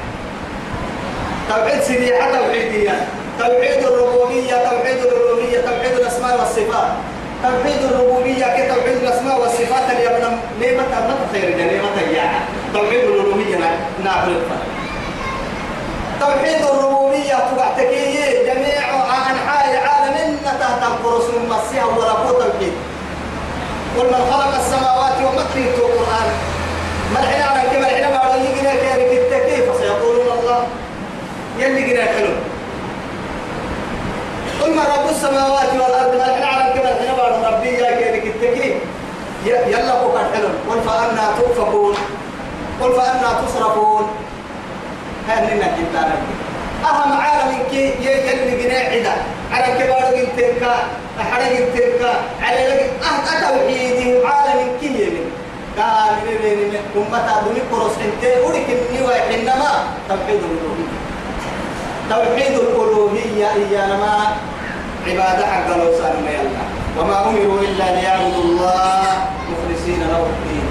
توحيد 1.48 1.82
سيدي 1.82 2.08
توحيدية. 2.08 3.06
توحيد 3.38 3.84
الربوبية 3.84 4.56
توحيد 4.70 4.98
الألوهية 5.06 5.60
توحيد 5.60 5.92
الأسماء 6.00 6.38
والصفات. 6.38 6.90
توحيد 7.42 7.82
الربوبية 7.90 8.44
كتوحيد 8.44 8.96
الأسماء 9.02 9.40
والصفات 9.40 9.90
اللي 9.90 10.04
يبنى 10.04 10.30
نعمة 10.60 11.08
ما 11.08 11.16
خير 11.32 11.56
نعمة 11.56 12.00
يا 12.16 12.30
توحيد 12.74 13.04
الألوهية 13.04 13.58
نعبد 14.04 14.42
توحيد 16.20 16.64
الربوبية 16.64 17.36
تبعتكي 17.50 18.44
جميع 18.46 18.84
أنحاء 19.30 19.64
العالم. 19.72 20.03
القرص 20.64 21.24
من 21.24 21.48
مسيح 21.48 21.84
ولا 21.84 22.12
توحيد 22.12 22.72
قل 23.98 24.06
من 24.06 24.22
خلق 24.32 24.54
السماوات 24.56 25.16
ومكري 25.24 25.64
القرآن. 25.64 26.28
ملحنا 27.14 27.44
على 27.44 27.60
كما 27.70 27.86
الحين 27.86 28.14
ما 28.14 28.20
يجينا 28.44 28.74
كيف 28.74 29.32
كيف 29.32 29.76
سيقولون 29.80 30.38
الله. 30.38 30.66
يلي 31.58 31.82
جنا 31.82 32.04
حلو 32.04 32.34
قل 34.62 34.70
من 34.70 34.78
رب 34.78 35.10
السماوات 35.10 35.70
والأرض؟ 35.72 36.14
ملحنا 36.14 36.46
على 36.46 36.74
يلا 39.46 39.92
قد 39.92 40.34
حلو 40.34 40.48
قل 40.70 40.80
فأنا 40.86 41.24
تؤفكون. 41.38 41.94
قل 42.80 42.92
فأنا 42.92 43.40
تصرفون. 43.46 44.08
هل 45.28 45.56
لنا 45.56 45.66
كتابك 45.66 46.22
أهم 46.84 47.12
عالم 47.12 47.58
كي 47.70 47.94
يلي 48.00 48.62
جنا 48.62 48.78
عدا 48.78 49.14
على 49.52 49.78
كبار 49.78 50.14
جنتك 50.16 50.62
أحد 51.20 51.42
جنتك 51.52 52.02
على 52.42 52.68
لك 52.68 52.90
أه 53.02 53.18
أتوحيدي 53.32 54.26
عالم 54.26 54.68
كي 54.80 54.86
يمين 54.86 55.30
قال 55.78 56.14
من 56.26 56.76
أمة 56.96 57.42
دوني 57.44 57.60
كروس 57.70 57.92
أنت 58.06 58.24
ولك 58.44 58.66
إني 58.70 59.00
وإنما 59.06 59.72
توحيد 60.08 60.40
الألوهية. 60.50 60.98
توحيد 62.10 62.58
الألوهية 62.58 63.46
إيانا 63.52 63.96
ما 63.96 64.36
عبادة 65.06 65.46
حق 65.46 65.68
لو 65.76 65.98
سان 65.98 66.22
ما 66.24 66.30
يلا. 66.30 66.64
وما 66.98 67.28
أمروا 67.28 67.60
إلا 67.60 68.00
ليعبدوا 68.00 68.44
الله 68.44 69.02
مخلصين 69.50 70.00
له 70.00 70.26
الدين. 70.26 70.66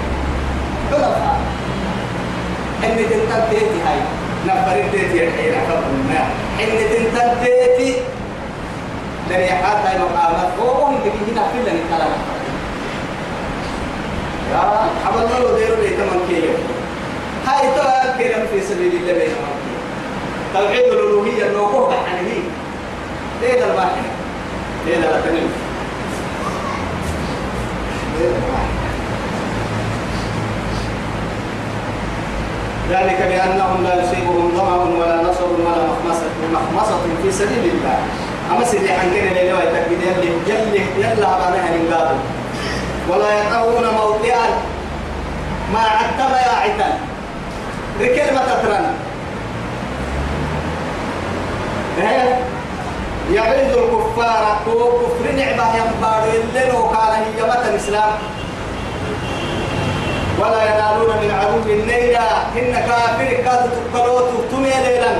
حلفاء 0.90 1.40
إن 2.84 2.96
تنتبهي 2.96 3.80
هاي. 3.86 4.00
الديتي 4.80 5.28
الحين 5.28 5.54
حفظنا 5.54 6.20
إن 6.60 6.70
تنتبهي 6.90 7.94
لن 9.30 9.40
يحاط 9.40 9.76
مقامات 10.00 10.52
هو 10.60 10.70
هم 10.84 10.98
تجي 10.98 11.32
هنا 11.32 11.42
في 11.52 11.58
لن 11.58 11.78
كلام 11.90 12.12
يا 14.52 14.88
حبل 15.04 15.22
الله 15.22 15.58
ديرو 15.58 15.82
لي 15.82 15.88
تمام 15.90 16.20
كيلو 16.28 16.54
هاي 17.46 17.66
تو 17.76 18.18
كلام 18.18 18.46
في 18.46 18.60
سبيل 18.60 18.92
الله 18.96 19.12
بين 19.12 19.34
توحيد 20.54 20.84
الألوهية 20.92 21.52
نوقوه 21.52 21.94
عنه 21.94 22.42
ليه 23.40 23.64
الواحد 23.64 24.02
ليه 24.86 24.96
لا 24.96 25.20
تنين 25.20 25.48
ذلك 32.90 33.18
بأنهم 33.28 33.84
لا 33.84 34.02
يصيبهم 34.02 34.50
ظمأ 34.56 34.76
ولا 34.76 35.22
نصر 35.22 35.44
ولا 35.44 35.86
مخمصة 35.86 36.26
مخمصة 36.52 36.98
في 37.22 37.32
سبيل 37.32 37.70
الله 37.74 37.98
أما 38.50 38.64
سيدي 38.64 38.92
حنكين 38.92 39.28
اللي 39.28 39.50
لو 39.50 39.58
يتكد 39.58 39.92
يلي 39.92 40.30
يلي 40.46 40.82
يلا 40.96 41.28
عبانها 41.28 41.76
ننقابل 41.76 42.18
ولا 43.08 43.40
يطعون 43.40 43.84
موطئا 43.94 44.46
ما 45.72 45.80
عتم 45.80 46.32
يا 46.34 46.54
عتان 46.62 46.98
بكلمة 48.00 48.40
تترن. 48.40 48.86
يعد 53.32 53.70
الكفار. 53.70 54.56
وكفر 54.66 55.32
نعمة 55.36 55.76
ينبار 55.76 56.24
اللي 56.34 56.72
لو 56.72 56.88
كان 56.88 57.12
هي 57.36 57.42
متى 57.42 57.68
الإسلام. 57.70 58.12
ولا 60.38 60.62
ينالون 60.64 61.16
من 61.22 61.30
عدو 61.30 61.72
النيلة. 61.72 62.26
إن 62.56 62.72
كافر 62.72 63.30
كاد 63.44 63.70
تقلوت 63.94 64.28
تمي 64.50 64.74
ليلا. 64.84 65.12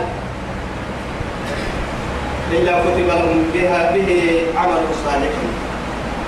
إلا 2.54 2.72
كتب 2.84 3.08
لهم 3.08 3.38
بها 3.54 3.92
به 3.94 4.10
عمل 4.56 4.82
صالح. 5.04 5.34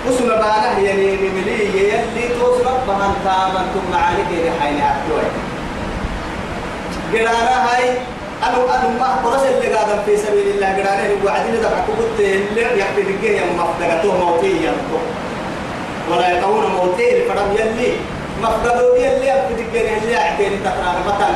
وسنا 0.06 0.34
بانا 0.42 0.78
يعني 0.78 1.06
مملي 1.22 1.58
يلي 1.74 2.24
توصل 2.40 2.76
بمن 2.88 3.12
تامن 3.24 3.64
ثم 3.74 3.86
معاني 3.92 4.22
كده 4.30 4.50
حين 4.60 4.76
أكلوه 4.90 5.22
قرانا 7.12 7.54
هاي 7.66 7.84
أنا 8.42 8.58
أنا 8.74 8.88
ما 9.00 9.08
قرص 9.24 9.42
اللي 9.42 9.74
قاعد 9.74 9.88
في 10.06 10.16
سبيل 10.16 10.46
الله. 10.54 10.66
قرانا 10.66 11.04
وعدين 11.24 11.54
إذا 11.54 11.68
حكومت 11.76 12.20
اللي 12.20 12.80
يحكي 12.80 13.02
لك 13.02 13.22
يا 13.24 13.42
مفدقته 13.58 14.10
موتيا 14.24 14.72
ولا 16.10 16.28
يقون 16.30 16.64
موتي 16.76 17.16
الفرم 17.16 17.48
يلي. 17.58 17.92
مفدقوا 18.42 18.96
يلي 18.96 19.32
أبدك 19.32 19.74
اللي 19.74 20.16
أعتين 20.16 20.52
تقرأ 20.64 20.94
مثلا 21.06 21.34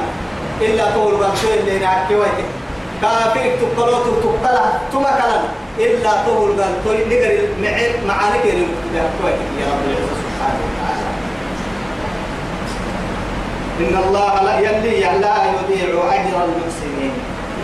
إلا 0.60 0.84
طول 0.94 1.14
بنسوي 1.14 1.54
اللي 1.60 1.78
نعكي 1.78 2.14
ويتك. 2.14 2.49
كافر 3.02 3.50
تقلوت 3.60 4.06
تقلا 4.22 4.64
ثم 4.92 5.02
كلام 5.02 5.44
إلا 5.78 6.10
طول 6.26 6.52
بنسوي 6.52 7.04
نقر 7.60 7.88
معانك 8.08 8.44
اللي 8.44 8.66
نعكي 8.94 9.36
يا 9.60 9.66
رب 9.72 9.84
العزة 9.86 10.16
سبحانه 10.24 10.60
وتعالى. 10.66 11.10
إن 13.80 13.94
الله 14.04 14.42
لا 14.42 14.58
يلي 14.58 15.00
لا 15.00 15.36
يضيع 15.44 15.88
أجر 16.14 16.44
المحسنين. 16.44 17.12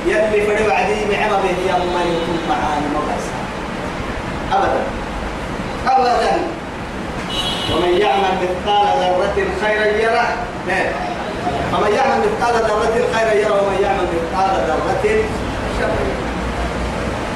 يلي 0.06 0.40
فدوا 0.46 0.72
عدي 0.72 0.94
معنا 1.12 1.36
به 1.42 1.58
يما 1.68 2.00
يكون 2.02 2.38
معاني 2.48 2.86
مباسا 2.94 3.36
أبدا. 4.52 4.82
أبدا. 5.86 6.38
ومن 7.72 7.92
يعمل 7.98 8.32
مثقال 8.42 8.98
ذرة 8.98 9.46
خيرا 9.62 9.84
يره. 9.84 10.28
ومن 11.72 11.92
يعمل 11.94 12.18
مثقال 12.26 12.54
ذرة 12.54 12.96
خيرا 13.14 13.32
يره 13.32 13.62
ومن 13.62 13.78
يعمل 13.82 14.06
مثقال 14.14 14.50
ذرة 14.68 15.24
شرا. 15.78 15.96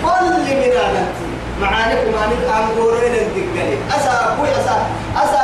كل 0.05 0.31
من 0.31 0.73
أنت 0.73 1.21
معانيكم 1.61 2.15
أن 2.19 2.55
أنقورين 2.63 3.15
الدقالي 3.15 3.77
أسا 3.97 4.33
أبوي 4.33 4.51
أسا 4.51 4.87
أسا 5.17 5.41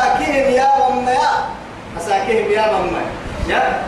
يا 0.50 0.68
مما 0.90 1.11
يا 1.12 1.31
أساكيهم 1.98 2.52
يا 2.52 2.66
مما 2.72 3.00
يا؟ 3.48 3.83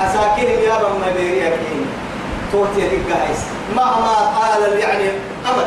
أساكيهم 0.00 0.60
يا 0.62 0.74
مما 0.78 1.12
بيريا 1.16 1.50
كيهم 1.50 1.86
توتي 2.52 2.80
دقايس 2.80 3.40
مهما 3.76 4.14
طال 4.14 4.78
يعني 4.78 5.08
أمد 5.50 5.66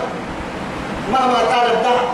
مهما 1.12 1.34
طال 1.34 1.72
الدهر. 1.78 2.06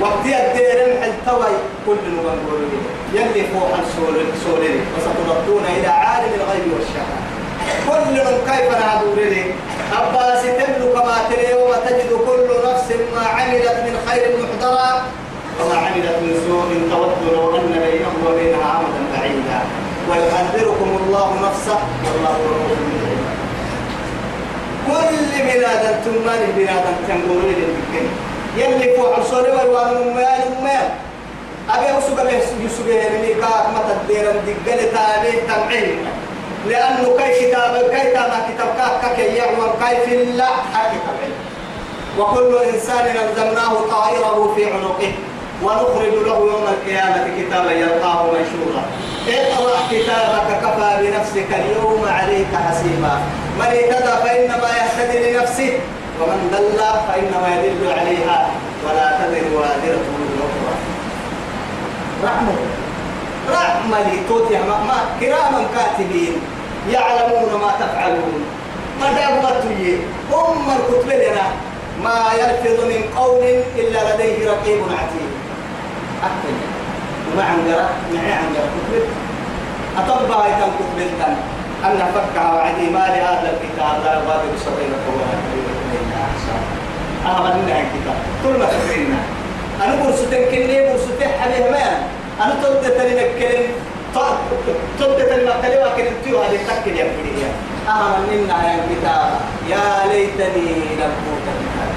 وقتي 0.00 0.32
الدير 0.46 0.78
التوي 1.04 1.54
كل 1.86 2.04
نقول 2.26 2.60
يلي 3.14 3.42
فوق 3.52 3.72
السولين 3.82 4.80
وستردون 4.96 5.64
إلى 5.76 5.86
عالم 5.86 6.32
الغيب 6.40 6.66
والشهادة. 6.72 7.20
كل 7.88 8.16
كيف 8.50 8.68
نعبد 8.80 9.18
لي 9.18 9.44
أباس 9.92 10.42
تملك 10.42 10.96
ما 11.06 11.16
تري 11.30 11.50
يوم 11.50 11.72
تجد 11.86 12.10
كل 12.26 12.48
نفس 12.68 12.88
ما 13.14 13.26
عملت 13.26 13.76
من 13.86 13.94
خير 14.06 14.22
محضرا. 14.40 15.02
وما 15.60 15.76
عملت 15.76 16.16
من 16.22 16.34
سوء 16.46 16.70
تود 16.90 17.32
لو 17.32 17.56
أن 17.56 17.72
بينه 17.84 18.14
وبينها 18.26 18.66
عمدا 18.74 19.02
بعيدا. 19.12 19.60
ويحذركم 20.08 20.90
الله 21.00 21.28
نفسه 21.46 21.78
والله 22.04 22.36
رؤوف 22.50 22.80
كل 24.86 25.42
بلاد 25.48 25.84
تمان 26.04 26.42
بلاد 26.56 26.86
تنقلوا 27.08 27.52
للمكان 27.58 28.08
يلي 28.56 28.96
فوق 28.96 29.16
الصورة 29.16 29.56
والوان 29.58 29.96
المال 29.96 30.42
المال 30.58 30.88
أبي 31.70 31.98
أسوق 31.98 32.22
به 32.22 32.30
يسوق 32.64 32.88
يعني 32.88 33.34
كاك 33.34 33.66
ما 33.74 33.80
تدير 34.04 34.30
الدقل 34.30 34.90
تابع 34.92 35.32
تمعين. 35.48 35.98
لأنه 36.66 37.16
كي 37.18 37.46
كتاب 37.46 37.90
كي 37.90 38.10
تابع 38.10 38.38
كتاب 38.48 38.68
كاك 38.78 39.16
كي 39.16 39.22
يعمل 39.22 39.70
كي 39.80 39.96
في 40.10 40.22
الله 40.22 40.46
حق 40.74 40.92
وكل 42.18 42.56
إنسان 42.74 43.16
ألزمناه 43.16 43.74
طائره 43.90 44.52
في 44.56 44.64
عنقه. 44.64 45.12
ونخرج 45.62 46.14
له 46.26 46.38
يوم 46.38 46.64
القيامة 46.68 47.24
كتابا 47.38 47.72
يلقاه 47.72 48.22
منشورا 48.22 48.84
اقرأ 49.28 49.78
كتابك 49.90 50.48
كفى 50.62 50.90
بنفسك 51.00 51.48
اليوم 51.54 52.04
عليك 52.08 52.46
حسيبا. 52.68 53.20
من 53.58 53.66
اهتدى 53.66 54.14
فإنما 54.24 54.68
يهتدي 54.78 55.32
لنفسه. 55.32 55.72
ومن 56.20 56.50
دل 56.52 56.78
فإنما 57.08 57.48
يدل 57.56 57.92
عليها 57.98 58.50
ولا 58.84 59.18
تذر 59.18 59.56
وادرة 59.56 60.06
من 60.20 60.28
أخرى. 60.46 60.74
رحمة. 62.24 62.56
رحمة 63.50 63.98
لتوتي 64.12 64.58
ما 64.58 64.98
كراما 65.20 65.66
كاتبين 65.74 66.32
يعلمون 66.90 67.60
ما 67.62 67.70
تفعلون. 67.80 68.44
ما 69.00 69.12
دابتوا 69.12 69.96
هم 70.32 70.70
الكتب 70.70 71.08
لنا 71.08 71.46
ما 72.04 72.18
يلفظ 72.40 72.84
من 72.84 73.02
قول 73.16 73.44
إلا 73.76 74.14
لديه 74.14 74.50
رقيب 74.50 74.80
عتيد. 74.82 75.30
أكتب. 76.22 76.56
وما 77.32 77.44
عندنا 77.44 77.88
معي 78.14 78.32
عندنا 78.32 78.64
كتب 78.74 79.04
أطبع 79.98 80.46
يتم 80.46 80.70
كتب 80.78 81.00
أن 81.84 82.12
فك 82.14 82.36
وعدي 82.36 82.90
ما 82.90 82.98
لهذا 82.98 83.52
الكتاب 83.54 84.04
لا 84.04 84.12
يغادر 84.14 84.52
صغيرة 84.64 85.00
ولا 85.08 85.34
كبيرة 85.42 85.69
كل 88.42 88.58
ما 88.58 88.66
أنا 89.84 90.04
برسوتين 90.04 90.44
كني 90.50 90.88
برسوتين 90.88 91.28
حبيب 91.40 91.70
ما 91.72 92.06
أنا 92.44 92.54
تبدأ 92.62 92.88
تاني 92.88 93.14
نكلم 93.14 93.66
تبدأ 94.98 95.24
تاني 95.28 95.42
نكلم 95.44 95.84
لكن 95.86 96.04
تيو 96.24 96.38
هذه 96.42 96.58
تكل 96.68 96.96
يا 96.96 97.04
بدي 97.04 97.44
أهلا 97.88 98.18
منا 98.18 98.68
يا 98.68 98.74
الكتاب 98.74 99.40
يا 99.68 100.12
ليتني 100.12 100.70
لم 101.00 101.12
أوت 101.26 101.46
الكتاب 101.54 101.90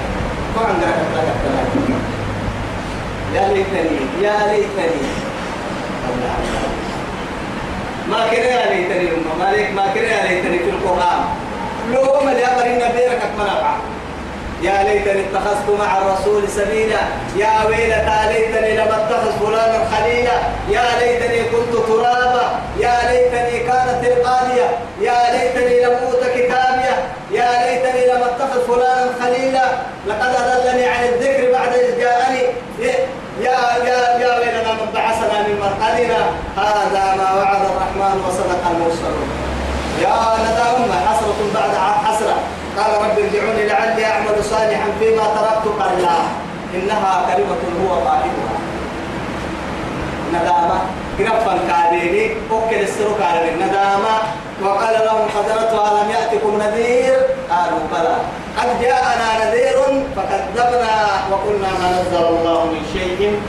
ما 0.56 0.62
عندنا 0.68 0.92
كتاب 0.92 1.64
يا 3.36 3.54
ليتني 3.54 3.98
يا 4.22 4.38
ليتني 4.52 5.08
ما 8.10 8.18
كنا 8.32 8.46
يا 8.46 8.76
ليتني 8.76 9.10
ما 9.40 9.52
ليك 9.52 9.72
ما 9.76 9.86
كنا 9.94 10.04
يا 10.04 10.28
ليتني 10.28 10.60
في 10.60 10.70
القرآن 10.70 11.24
لو 11.94 12.26
ما 12.26 12.32
لي 12.32 12.46
أمرين 12.46 12.80
بيرك 12.96 13.22
أكمل 13.24 13.50
يا 14.64 14.84
ليتني 14.84 15.22
اتخذت 15.22 15.68
مع 15.80 15.98
الرسول 15.98 16.50
سبيلا. 16.50 17.02
يا 17.36 17.54
ويلتى 17.68 18.20
ليتني 18.32 18.78
لم 18.78 18.88
اتخذ 19.00 19.32
فلانا 19.40 19.80
خليلا. 19.92 20.38
يا 20.70 20.86
ليتني 21.00 21.44
كنت 21.44 21.74
ترابا. 21.88 22.46
يا 22.80 22.96
ليتني 23.10 23.60
كانت 23.60 24.02
القاضية 24.04 24.68
يا 25.02 25.18
ليتني 25.34 25.84
لم 25.86 25.92
أوت 26.06 26.24
كتابيا. 26.36 26.96
يا 27.32 27.50
ليتني 27.64 28.02
لم 28.12 28.24
اتخذ 28.24 28.68
فلانا 28.68 29.12
خليلا. 29.22 29.66
لقد 30.08 30.36
أضلني 30.36 30.86
عن 30.88 31.04
الذكر 31.04 31.52
بعد 31.52 31.74
إذ 31.74 32.00
جاءني. 32.00 32.44
يا 33.46 33.60
يا 33.88 34.00
يا 34.24 34.40
ويلنا 34.40 34.74
من 34.74 34.90
بعثنا 34.94 35.48
من 35.48 35.60
مرقدنا. 35.60 36.22
هذا 36.58 37.16
ما 37.18 37.28
وعد 37.38 37.62
الرحمن 37.72 38.16
وصدق 38.28 38.62
المرسلون. 38.72 39.30
يا 40.02 40.18
ندى 40.44 40.94
حسرة 41.08 41.40
بعد 41.54 41.72
حسرة. 42.06 42.38
قال 42.78 42.92
رب 43.06 43.18
ارجعوني 43.20 43.68
لعلي 43.68 44.06
أعمل 44.06 44.44
صالحا 44.44 44.88
فيما 45.00 45.24
تركت. 45.24 45.66
قال 45.80 46.02
لا 46.02 46.18
إنها 46.76 47.26
كلمة 47.30 47.64
هو 47.82 47.94
قائلها 48.08 48.58
ندامة. 50.34 50.80
كرفا 51.18 51.60
كاريني 51.68 52.32
أوكل 52.52 52.76
السرق 52.76 53.20
على 53.22 53.50
الندامة 53.52 54.16
وقال 54.64 54.96
لهم 55.06 55.26
حضرتها 55.36 56.04
لم 56.04 56.10
يأتكم 56.10 56.58
نذير. 56.62 57.18
قالوا 57.50 57.80
بلى. 57.92 58.16
قد 58.58 58.82
جاءنا 58.82 59.28
نذير 59.46 59.78
فكذبنا 60.16 60.96
وقلنا 61.32 61.70
ما 61.80 62.02
نزل 62.02 62.26
الله 62.26 62.66
من 62.66 62.82
شيء 62.94 63.40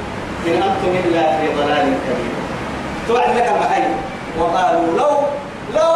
إن 0.46 0.62
أنتم 0.62 0.92
إلا 1.04 1.38
في 1.38 1.46
ضلال 1.56 1.86
كبير. 2.04 2.34
توعد 3.08 3.36
لك 3.36 3.48
المحي 3.48 3.82
وقالوا 4.40 4.98
لو 4.98 5.14
لو 5.74 5.94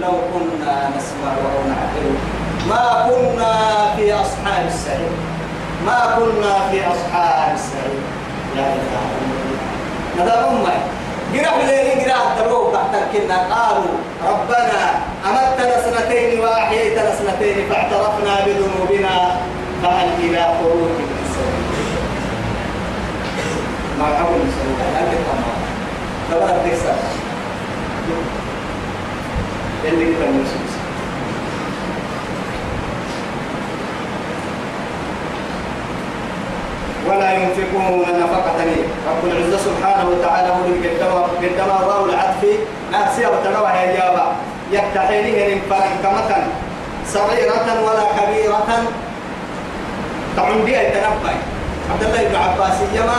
لو 0.00 0.12
كنا 0.32 0.90
نسمع 0.96 1.32
أو 1.32 1.68
نعقل. 1.68 2.35
ما 2.68 3.08
كنا 3.10 3.54
في 3.96 4.12
أصحاب 4.14 4.66
السعير 4.66 5.10
ما 5.86 6.16
كنا 6.18 6.68
في 6.70 6.80
أصحاب 6.86 7.54
السعير 7.54 8.00
لا 8.56 8.62
إله 8.62 9.06
إلا 10.16 10.22
الله 10.22 10.34
هذا 10.34 10.48
أمي 10.48 11.40
قرأ 11.40 11.62
لي 11.62 12.04
قرأ 12.04 12.26
كنا 13.12 13.38
قالوا 13.54 13.96
ربنا 14.28 14.82
أمتنا 15.26 15.82
سنتين 15.82 16.40
وأحييتنا 16.40 17.14
سنتين 17.16 17.68
فاعترفنا 17.70 18.34
بذنوبنا 18.46 19.36
فهل 19.82 20.08
إلى 20.20 20.42
خروج 20.58 20.90
من 20.98 21.26
سبيل 21.34 21.96
ما 23.98 24.04
حول 24.04 24.40
سبيل 24.56 24.96
أنت 25.00 25.14
تمام 25.26 25.56
تبارك 26.30 26.62
تكسر 26.64 26.94
اللي 29.84 30.04
كده 30.04 30.26
ولا 37.16 37.32
ينفقون 37.32 38.00
نفقة 38.00 38.60
رب 39.08 39.24
العزة 39.24 39.58
سبحانه 39.58 40.08
وتعالى 40.10 40.48
هو 40.48 40.62
قدما 40.84 41.20
قدما 41.42 41.86
واو 41.86 42.04
العطف. 42.06 42.42
ناسيا 42.92 43.28
وتنوى 43.28 43.68
يا 43.68 43.96
جابا 43.96 44.26
يكتحينه 44.72 45.54
من 45.54 45.60
كمة 46.02 46.30
صغيرة 47.08 47.68
ولا 47.86 48.04
كبيرة. 48.18 48.68
تعندي 50.36 50.80
أي 50.80 50.90
تنبأ 50.90 51.32
عبد 51.90 52.02
الله 52.02 52.28
بن 52.28 52.36
عباس 52.36 52.76
يما 52.94 53.18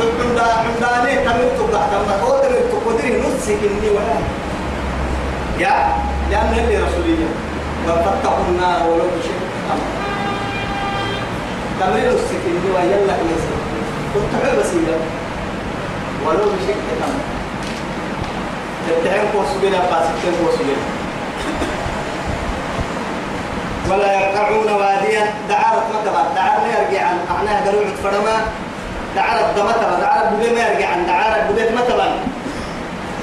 عند 0.00 0.38
عنداني 0.38 1.14
تمرت 1.24 1.58
بعد 1.72 1.92
ما 2.08 2.26
قدر 2.26 2.52
تقدر 2.72 3.04
نسك 3.22 3.50
إني 3.50 3.90
ولا. 3.90 4.16
يا 5.58 5.76
لأن 6.30 6.52
اللي 6.58 6.76
رسولية. 6.76 7.26
وفتقوا 7.88 8.44
النار 8.48 8.86
ولو 8.90 9.04
بشيء. 9.18 9.40
تمرين 11.80 12.08
السكين 12.08 12.56
دي 12.62 12.70
ويلا 12.74 13.14
يسر 13.30 13.58
كنت 14.14 14.32
حلو 14.42 14.60
بسيطة 14.60 14.96
ولو 16.26 16.38
بشيء 16.38 16.76
تمام 16.90 17.18
تتعين 18.88 19.26
قوس 19.34 19.50
بلا 19.62 19.78
قاسكين 19.78 20.34
قوس 20.40 20.54
بلا 20.58 20.76
ولا 23.90 24.12
يقعون 24.12 24.72
واديا 24.72 25.26
دعارة 25.48 25.84
مكبا 25.94 26.22
دعارة 26.36 26.60
ما 26.60 26.68
يرجع 26.68 27.06
عن 27.06 27.18
معناها 27.30 27.64
قالوا 27.66 27.84
فرما 28.02 28.36
دعارة 29.16 29.52
دمتبا 29.56 30.00
دعارة 30.00 30.30
بدي 30.30 30.50
ما 30.54 30.60
يرجع 30.60 30.88
عن 30.88 31.06
دعارة 31.06 31.50
بدي 31.50 31.62
متبا 31.62 32.06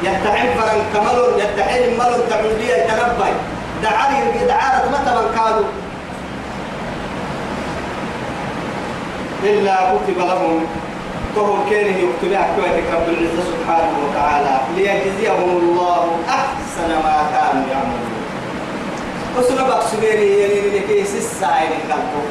يتعين 0.03 0.49
فرن 0.57 0.81
كمل 0.93 1.41
يتعين 1.43 1.97
مل 1.97 2.29
تعودي 2.29 2.69
يتنبي 2.71 3.31
دعارة 3.83 4.45
دعارة 4.47 4.89
متبا 4.89 5.31
كادوا 5.35 5.65
إلا 9.43 9.75
كتب 9.75 10.17
لهم 10.17 10.65
فهو 11.35 11.55
كانه 11.69 11.97
يكتب 11.97 12.31
أكواتك 12.31 12.83
رب 12.93 13.09
العزة 13.09 13.43
سبحانه 13.51 13.93
وتعالى. 14.03 14.61
ليجزيهم 14.75 15.49
الله 15.57 16.17
أحسن 16.29 16.89
ما 17.03 17.17
كانوا 17.33 17.65
يعملون. 17.71 18.11
وسنة 19.37 19.67
بقى 19.67 19.81
سبيري 19.87 20.39
يعني 20.39 20.61
من 20.61 20.81
كيس 20.87 21.15
السائل 21.15 21.71
قلبه. 21.91 22.23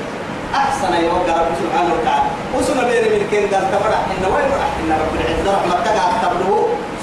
أحسن 0.55 1.05
يوقع 1.05 1.37
رب 1.43 1.53
سبحانه 1.63 1.95
وتعالى. 1.95 2.29
وسنة 2.59 2.83
بيري 2.89 3.09
من 3.09 3.27
كين 3.31 3.55
قال 3.55 3.65
تبرع 3.73 4.01
إن 4.13 4.25
وين 4.25 4.51
راح 4.61 4.73
إن 4.81 4.91
رب 5.03 5.15
العزة 5.21 5.59
رحمة 5.59 5.85
تقع 5.85 6.11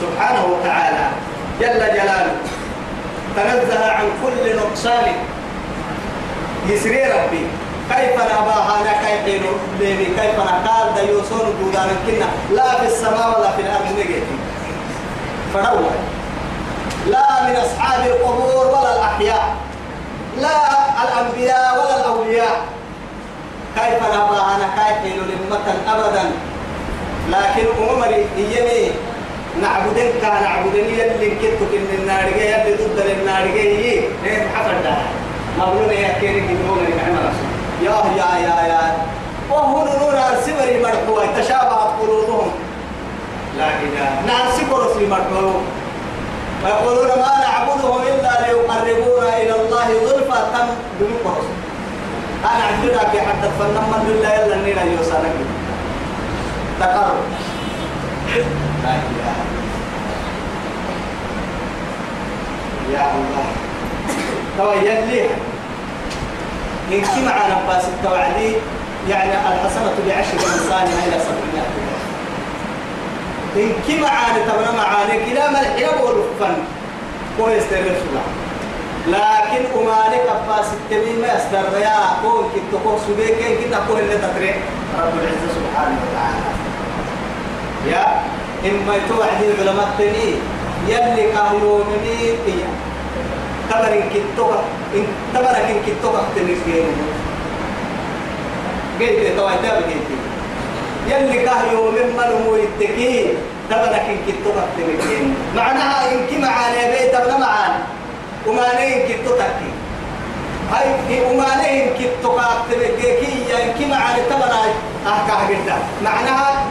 سبحانه 0.01 0.45
وتعالى. 0.45 1.09
جل 1.61 1.79
جلاله. 1.79 2.35
تنزه 3.35 3.91
عن 3.91 4.05
كل 4.23 4.55
نقصان. 4.55 5.07
يسري 6.69 7.03
ربي. 7.03 7.45
كيف 7.89 8.15
نباها 8.15 8.81
أنا 8.81 8.91
كيف 9.07 9.41
بيبي 9.79 10.05
كيف 10.05 10.39
نقال 10.39 10.95
دا 10.95 11.01
يوسون 11.01 11.53
بودان 11.61 11.89
كنا 12.07 12.55
لا 12.55 12.75
في 12.79 12.85
السماء 12.85 13.39
ولا 13.39 13.51
في 13.51 13.61
الأرض 13.61 13.85
نجيتي 13.93 14.35
فروح 15.53 15.93
لا 17.07 17.43
من 17.47 17.55
أصحاب 17.55 18.07
القبور 18.07 18.67
ولا 18.67 18.95
الأحياء 18.95 19.55
لا 20.41 20.57
الأنبياء 21.03 21.73
ولا 21.79 21.95
الأولياء. 21.99 22.61
كيف 23.75 24.03
نباها 24.03 24.57
كيف 24.77 25.13
لمة 25.15 25.67
أبدا؟ 25.93 26.31
لكن 27.29 27.65
عمري 27.81 28.25
يمي 28.37 28.91
نعبدن 29.61 30.09
كان 30.21 30.43
نعبدن 30.43 30.79
يلي 30.79 31.29
كتك 31.35 31.71
من 31.73 31.97
النار 31.99 32.27
يلي 32.27 32.75
ضد 32.75 32.99
النار 33.19 33.43
هي 33.43 34.01
حفر 34.55 34.73
ده. 34.83 34.97
مبلون 35.57 35.89
يا 35.93 36.19
كيري 36.21 36.41
كدوم 36.41 36.79
نعمة 36.97 37.19
رسول 37.19 37.56
يا 37.81 37.97
يا 38.17 38.29
يا. 38.47 38.67
يا 38.67 38.81
وهو 39.51 39.83
نور 39.85 40.15
سمري 40.45 40.81
مرحوة 40.83 41.25
تشابهت 41.41 41.89
قلوبهم 42.01 42.51
لا 43.57 43.67
إله. 43.67 44.09
نعم 44.27 44.47
سكر 44.57 44.81
في 44.99 45.07
مرحوة 45.07 45.61
ويقولون 46.63 47.07
ما 47.07 47.31
نعبدهم 47.43 48.01
إلا 48.01 48.31
ليقربونا 48.41 49.37
إلى 49.37 49.55
الله 49.61 49.87
ظلفة 50.05 50.39
تم 50.53 50.67
بمقر 50.99 51.41
أنا 52.45 52.65
في 53.11 53.21
حد 53.21 53.43
فنما 53.59 54.03
لله 54.07 54.33
يلا 54.33 54.55
نينا 54.55 54.83
يوسانك 54.83 55.31
تقرب. 56.79 57.17
لا 58.83 58.93
إله. 58.93 59.35
يا 62.93 63.05
الله. 63.15 63.47
تو 64.57 64.71
يلي 64.71 65.29
إن 66.91 67.01
كما 67.01 67.31
على 67.31 67.55
باس 67.67 67.83
التوعدي 67.85 68.55
يعني 69.09 69.31
الحسنة 69.31 69.93
بعشر 70.07 70.33
أمثالها 70.33 71.05
إلى 71.07 71.19
سبعمائة. 71.27 71.71
إن 73.55 73.71
كما 73.87 74.09
عاد 74.09 74.35
تبنا 74.47 74.71
معاني 74.71 75.25
كلا 75.25 75.49
ملح 75.49 75.75
يبول 75.77 76.23
فن 76.39 76.55
كويس 77.37 77.63
ترسل 77.69 78.17
لكن 79.07 79.63
أمانك 79.75 80.21
أباس 80.29 80.65
التميم 80.73 81.23
يستر 81.23 81.77
يا 81.79 81.99
كون 82.21 82.43
كنت 82.55 82.81
كون 82.83 82.99
سبيك 83.07 83.37
كنت 83.37 83.75
كون 83.87 83.99
اللي 83.99 84.17
تتري 84.17 84.53
رب 84.99 85.13
العزة 85.13 85.49
سبحانه 85.57 85.97
وتعالى. 86.03 86.51
يا 87.91 88.05
إما 88.69 88.93
توعدي 89.09 89.61
العلماء 89.61 89.87
التنين. 89.87 90.39
يلي 90.87 91.31
كاهيون 91.31 91.85
مين 92.03 92.35
تبر 93.77 93.93
إن 93.93 94.09
كتوك 94.09 94.53
إن 94.95 95.05
تبر 95.33 95.55
إن 95.69 95.77
كتوك 95.85 96.15
تنس 96.35 96.57
جيرو 96.65 96.91
جيت 98.99 99.37
توا 99.37 99.51
تاب 99.61 99.83
جيت 99.89 100.07
يلي 101.07 101.45
كه 101.45 101.71
يوم 101.71 101.93
من 101.93 102.29
مو 102.45 102.55
يتكي 102.55 103.33
تبر 103.69 103.93
إن 104.09 104.17
كتوك 104.27 104.57
تنس 104.77 105.07
جيرو 105.07 105.29
معناها 105.55 106.11
إن 106.11 106.19
كي 106.29 106.37
معانا 106.37 106.89
بيت 106.91 107.13
تبنا 107.15 107.37
معانا 107.37 107.79
وما 108.47 108.67
نين 108.79 108.97
كتوك 109.09 109.39
هاي 110.71 111.21
وما 111.29 111.49
نين 111.61 111.89
كتوك 111.99 112.39
تنس 112.69 112.91
جيكي 113.01 113.63
إن 113.63 113.73
كي 113.77 113.85
معانا 113.85 114.23
تبر 114.29 114.51
أحكاه 115.07 115.49
جدا 115.49 115.77
معناها 116.03 116.65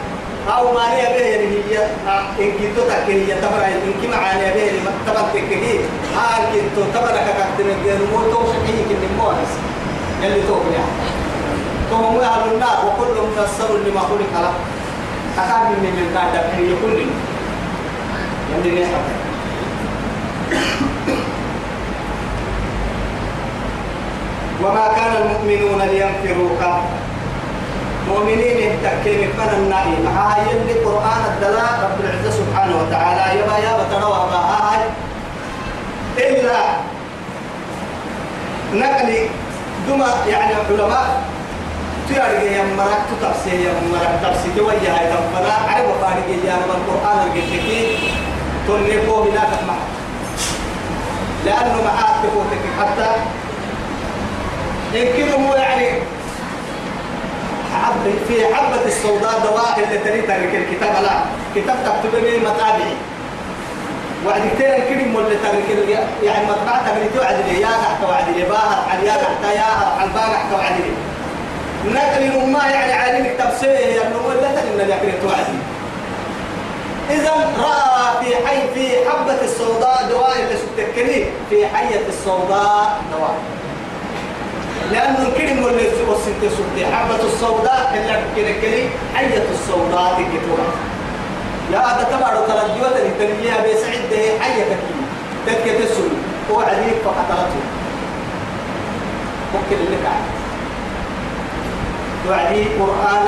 أو 0.49 0.73
ما 0.73 0.95
نيا 0.95 1.09
به 1.09 1.25
هي 1.69 1.77
إن 2.39 2.51
كنتو 2.51 2.81
تكيه 2.89 3.33
تبرع 3.33 3.67
إن 3.67 3.93
كي 4.01 4.07
معاني 4.07 4.53
به 4.53 4.59
يعني 4.59 4.79
تبرع 5.07 5.21
تكيه 5.33 5.79
ها 6.15 6.51
كنتو 6.53 6.81
تبرع 6.93 7.21
كاكتن 7.27 7.69
الجير 7.69 7.97
مو 8.11 8.19
توشكيه 8.31 8.83
كن 8.89 9.17
مونس 9.17 9.51
يلي 10.23 10.41
توقع 10.47 10.83
فهم 11.91 12.19
أهل 12.19 12.53
النار 12.53 12.77
وكلهم 12.85 13.29
ميسر 13.37 13.77
لما 13.77 13.99
خلق 13.99 14.33
له 14.41 14.53
أخاف 15.37 15.67
من 15.69 15.83
من 15.83 16.17
قاعد 16.17 16.35
هي 16.35 16.69
كل 16.81 17.05
يعني 18.51 18.81
نحن 18.81 18.93
وما 24.63 24.87
كان 24.95 25.21
المؤمنون 25.21 25.81
لينفروا 25.81 26.49
كافة 26.59 26.96
مؤمنين 28.09 28.57
يتكلم 28.57 29.31
من 29.37 29.49
النائي 29.57 29.95
هاي 30.17 30.57
اللي 30.57 30.73
قرآن 30.73 31.21
الدلاء 31.33 31.79
رب 31.83 31.97
العزة 32.05 32.31
سبحانه 32.37 32.75
وتعالى. 32.81 33.39
يبا 33.39 33.57
يا 33.57 33.73
بتروى 33.83 34.29
هاي. 34.31 34.79
إلا 36.17 36.59
نقلي 38.73 39.29
دما 39.87 40.07
يعني 40.27 40.53
علماء 40.69 41.21
تيارجي 42.09 42.45
يا 42.55 42.63
مرات 42.77 43.07
تفسير 43.21 43.59
يا 43.59 43.73
مرات 43.91 44.15
تفسير 44.23 44.51
توجه 44.57 44.91
هاي 44.99 45.07
تفنا 45.07 45.53
عرب 45.69 45.89
فارجي 46.01 46.47
يا 46.47 46.55
من 46.55 46.71
القرآن 46.77 47.27
الجدكي 47.27 47.97
تنقوا 48.67 49.23
هناك 49.25 49.51
معه 49.67 49.87
لأنه 51.45 51.83
معاك 51.83 52.15
تفوتك 52.23 52.63
حتى 52.79 53.09
يمكنه 54.93 55.55
يعني 55.55 55.99
حب 57.77 58.13
في 58.27 58.55
حبة 58.55 58.85
السوداء 58.85 59.39
دواء 59.43 59.79
اللي 59.83 59.97
تريد 59.97 60.29
الكتاب 60.55 61.03
لا. 61.03 61.19
كتاب 61.55 61.77
تكتب 61.85 62.21
به 62.23 62.37
متابعي 62.37 62.93
وعد 64.25 64.41
كتير 64.55 64.75
الكلمة 64.75 65.19
اللي 65.19 65.35
ترك 65.35 66.07
يعني 66.23 66.45
مطبعة 66.45 66.85
ترك 66.85 67.11
توعد 67.15 67.35
لي 67.47 67.61
يا 67.61 67.67
تحت 67.67 68.09
وعد 68.09 68.29
لي 68.37 68.43
باهر 68.43 68.79
عن 68.89 69.05
يا 69.05 69.15
تحت 69.15 69.55
يا 69.55 69.63
عن 70.01 70.09
باهر 70.13 70.33
تحت 70.33 70.53
وعد 70.53 70.73
لي 70.79 70.91
نقل 71.93 72.51
ما 72.51 72.59
يعني 72.67 72.93
عالم 72.93 73.27
تفسير 73.39 73.69
يعني 73.69 74.15
ولا 74.27 74.47
تنم 74.55 74.79
اللي 74.79 75.11
توعد 75.21 75.45
إذا 77.09 77.31
رأى 77.59 78.25
في 78.25 78.47
حي 78.47 78.61
في 78.73 79.09
حبة 79.09 79.41
السوداء 79.41 80.07
دواء 80.09 80.31
اللي 80.39 80.55
ستكني 80.57 81.25
في 81.49 81.67
حية 81.67 82.07
السوداء 82.09 83.01
دواء 83.11 83.35
لأنه 84.91 85.27
الكلمة 85.27 85.67
اللي 85.69 85.87
وصلت 86.09 86.41
سبتي 86.57 86.85
حبة 86.85 87.23
السوداء 87.23 87.93
اللي 87.97 88.21
كده 88.37 88.51
كده 88.61 88.83
حية 89.15 89.43
السوداء 89.51 90.13
تكتوها 90.13 90.67
يا 91.73 91.77
هذا 91.79 92.03
تبع 92.11 92.27
ترجوة 92.35 92.97
التنمية 93.05 93.61
بيسعد 93.63 94.01
ده 94.11 94.43
حية 94.43 94.63
كتير 94.63 94.97
تكت 95.47 95.81
السل 95.81 96.09
هو 96.51 96.59
عديد 96.61 96.93
فقتلته 97.05 97.61
ممكن 99.53 99.75
اللي 99.85 99.97
كان 100.03 100.21
توعدي 102.25 102.63
قرآن. 102.79 103.27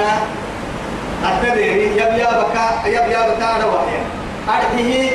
التدري 1.24 1.84
يب 1.84 2.18
يا 2.18 2.44
بكا 2.44 2.88
يب 2.88 3.12
يا 3.12 3.34
بكا 3.36 3.66
رواية 3.66 4.02
أرحيه 4.50 5.12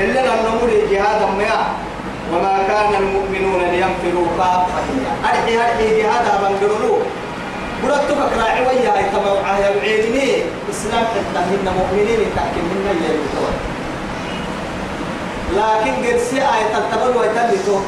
اللي 0.00 0.20
نمر 0.22 0.70
جهاد 0.90 1.22
ما 1.38 1.66
وما 2.32 2.58
كان 2.68 2.94
المؤمنون 3.02 3.60
لينفروا 3.62 4.26
كافة 4.38 4.82
أرحي 5.24 5.56
أرحي 5.56 6.02
جهاد 6.02 6.26
بنقرلو 6.40 6.98
برتك 7.84 8.38
راعي 8.38 8.60
ويا 8.66 8.90
هاي 8.96 9.04
تبع 9.12 9.58
يا 9.58 9.70
بعيني 9.76 10.42
إسلام 10.70 11.04
حتى 11.04 11.38
هن 11.38 11.66
مؤمنين 11.78 12.20
تحكم 12.36 12.64
من 12.70 12.96
يلي 13.04 13.18
لكن 15.56 15.92
قد 16.06 16.18
سي 16.18 16.36
آية 16.36 16.66
تلتبر 16.74 17.18
ويتلتو 17.18 17.78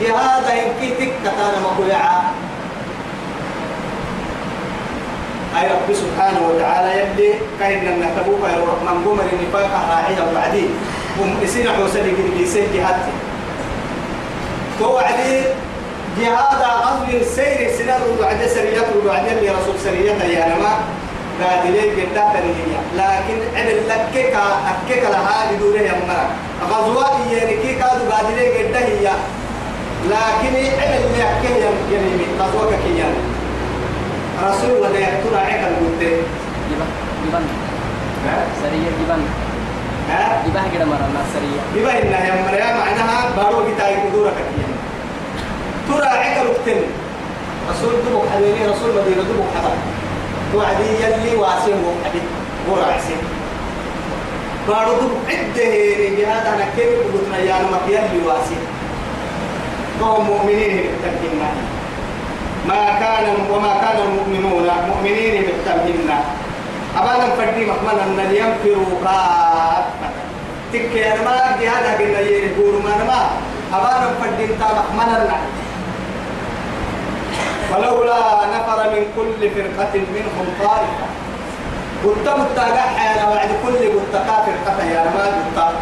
جهاد 0.00 0.44
يمكن 0.58 0.94
تكتانا 0.96 1.58
مقلعا 1.64 2.22
أي 5.58 5.66
رب 5.66 5.94
سبحانه 5.94 6.40
وتعالى 6.48 7.00
يبدي 7.00 7.32
كأن 7.60 7.86
النتبوك 7.88 8.42
يا 8.44 8.56
الرحمن 8.56 9.04
قمر 9.04 9.24
النفاق 9.32 9.70
راعيها 9.90 10.30
وبعدين 10.30 10.68
هم 11.20 11.36
إسينا 11.44 11.72
حوسني 11.72 12.10
قد 12.10 12.30
بيسين 12.38 12.64
جهادتي 12.74 13.12
توعدي 14.80 15.42
جهاد 16.18 16.62
أصل 16.62 17.24
سير 17.36 17.70
سنر 17.78 18.00
وعد 18.20 18.46
سريات 18.46 18.86
وعد 19.06 19.26
اللي 19.28 19.50
رسول 19.50 19.74
سريات 19.84 20.20
يا 20.20 20.46
نما 20.48 20.74
ليه 21.64 21.92
قد 21.92 22.18
هي 22.18 22.76
لكن 22.96 23.38
عمل 23.56 23.88
لك 23.88 24.34
أكيكا 24.70 25.08
لها 25.08 25.52
لدوره 25.52 25.78
يا 25.78 25.92
مرا 26.08 26.24
غزوات 26.70 27.12
يعني 27.32 27.56
كيكا 27.62 27.86
بعد 28.10 28.24
ليه 28.36 28.58
قد 28.58 28.76
هي. 28.76 29.10
لكن 30.10 30.54
عمل 30.80 31.02
لك 31.18 31.44
يعني 31.92 32.24
غزوات 32.40 32.68
كيان 32.84 33.14
رسول 34.44 34.70
الله 34.76 34.98
يقتل 34.98 35.36
عيك 35.36 35.62
المدة 35.68 36.16
جبان. 37.26 37.44
سرية 38.62 38.90
جبان. 39.04 39.22
ها؟ 40.10 40.42
جباه 40.46 40.64
كده 40.74 40.84
مرة 40.84 41.08
سرية. 41.34 41.60
بما 41.74 42.02
إنها 42.02 42.26
يا 42.26 42.42
مريم 42.42 42.76
معناها 42.78 43.30
بارو 43.36 43.74
كتاي 43.74 43.94
كدورة 43.94 44.30
كتير. 44.30 44.69
ترى 45.90 46.06
عقل 46.06 46.46
اكتن 46.50 46.80
رسول 47.70 47.92
دبك 47.92 48.28
حبيبي 48.34 48.66
رسول 48.72 48.90
مدينة 48.90 49.22
دبك 49.22 49.48
حبا 49.56 49.72
توعدي 50.52 50.88
يلي 51.02 51.36
واسم 51.36 51.78
وحدي 51.86 52.22
ورا 52.68 52.84
عسين 52.84 53.20
بارو 54.68 54.92
دبك 54.92 55.28
عدة 55.28 55.74
رجال 56.04 56.46
أنا 56.46 56.66
كيف 56.76 56.88
قلت 57.12 57.38
يا 57.46 57.54
نمك 57.62 57.84
يلي 57.88 58.26
واسم 58.26 58.60
فهم 60.00 60.26
مؤمنين 60.26 60.76
بالتمكين 60.76 61.40
ما 62.68 62.84
كان 63.00 63.26
وما 63.50 63.74
كان 63.80 63.96
المؤمنون 64.08 64.68
مؤمنين 64.88 65.42
بالتمكين 65.42 66.10
أبانا 66.96 67.26
فردي 67.36 67.66
مكمنا 67.66 68.04
أن 68.04 68.34
ينفروا 68.34 68.86
كافة 69.04 70.10
تكي 70.72 71.12
أنا 71.12 71.22
ما 71.24 71.54
أجي 71.56 71.68
هذا 71.68 71.98
قلنا 71.98 72.20
يقولوا 72.20 72.82
ما 72.82 72.96
أنا 72.96 73.04
ما 73.04 73.30
أبانا 73.72 74.10
فردي 74.20 74.44
انت 74.44 74.62
مكمنا 74.62 75.40
ولولا 77.70 78.20
نفر 78.54 78.78
من 78.90 79.02
كل 79.16 79.50
فرقة 79.50 79.94
منهم 79.94 80.46
طائفة. 80.62 81.06
قلت 82.04 82.28
متاقع 82.28 83.12
أنا 83.12 83.28
وعد 83.28 83.48
كل 83.66 83.76
قلت 83.76 84.14
قطع 84.66 84.84
يا 84.84 85.04
ما 85.04 85.24
قلت 85.24 85.74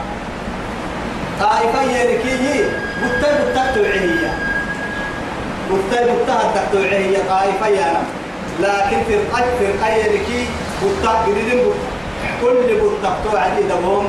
طائفة 1.41 1.83
يركي 1.83 2.65
قلت 3.03 3.25
قلت 3.25 3.59
توعية 3.75 4.33
قلت 5.71 5.95
قلت 5.95 6.31
توعية 6.73 7.19
طائفة 7.29 7.67
يا 7.67 8.03
لكن 8.61 8.99
فرقة 9.09 9.45
فرقة 9.61 9.89
يركي 9.95 10.47
قلت 10.83 11.07
قريدين 11.27 11.65
كل 12.43 12.81
قلت 12.83 13.05
توعد 13.25 13.57
دمهم 13.71 14.09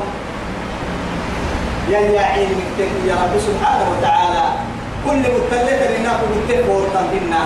يا 1.90 1.98
عين 2.20 2.60
يا 3.06 3.14
رب 3.14 3.34
سبحانه 3.40 3.86
وتعالى. 3.90 4.44
كل 5.06 5.18
متلفة 5.18 5.98
لنا 5.98 6.12
قلت 6.12 6.66
فورتا 6.66 7.02
بنا 7.12 7.42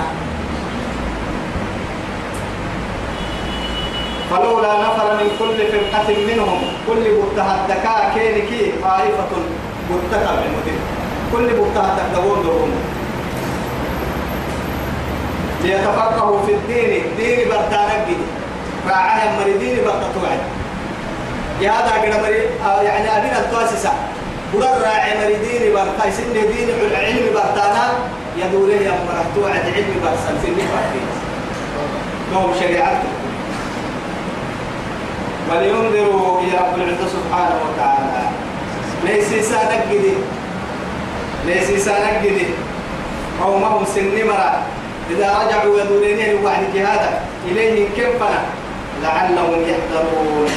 فلولا 4.34 4.72
نفر 4.80 5.14
من 5.14 5.30
كل 5.38 5.56
فرقة 5.72 6.08
منهم 6.28 6.62
كل 6.88 7.04
بتها 7.20 7.60
الدكاء 7.60 8.12
كينكي 8.14 8.72
طائفة 8.82 9.32
بتها 9.90 10.32
بالمدين 10.36 10.80
كل 11.32 11.46
بتها 11.46 11.96
تقدرون 11.98 12.42
دورهم. 12.42 12.70
ليتفقهوا 15.62 16.46
في 16.46 16.52
الدين 16.52 17.02
دين 17.16 17.48
برتانك 17.48 18.06
جدي 18.08 18.16
راعها 18.88 19.40
مريدين 19.40 19.76
برتطوعد 19.84 20.40
هذا 21.60 21.92
قد 22.02 22.22
مري 22.22 22.40
يعني 22.84 23.18
أبينا 23.18 23.38
التواسسة 23.38 23.92
قرر 24.54 24.82
راعي 24.82 25.18
مريدين 25.18 25.72
برتا 25.74 26.08
يسن 26.08 26.32
دين 26.32 26.68
العلم 26.90 27.26
برتانا. 27.34 27.92
يدوره 28.38 28.72
يا 28.72 28.94
مرتوعد 29.08 29.64
علم 29.76 29.94
برسل 30.02 30.38
في 30.42 30.48
المفاتيح 30.48 31.06
نوم 32.32 32.54
شريعته. 32.60 33.23
ولينذروا 35.50 36.42
يا 36.42 36.60
رب 36.60 36.74
العزة 36.78 37.08
سبحانه 37.16 37.56
وتعالى. 37.66 38.22
ليس 39.04 39.48
سانك 39.50 39.84
جدي 39.92 40.14
ليس 41.46 41.84
سانك 41.84 42.22
جدي 42.24 42.46
قومهم 43.42 43.84
سن 43.84 44.08
إذا 45.10 45.28
رجعوا 45.38 45.80
يدورين 45.80 46.20
الوعد 46.30 46.76
هذا 46.76 47.20
إليه 47.48 47.88
كفنا 47.96 48.40
لعلهم 49.02 49.60
يحذرون. 49.68 50.50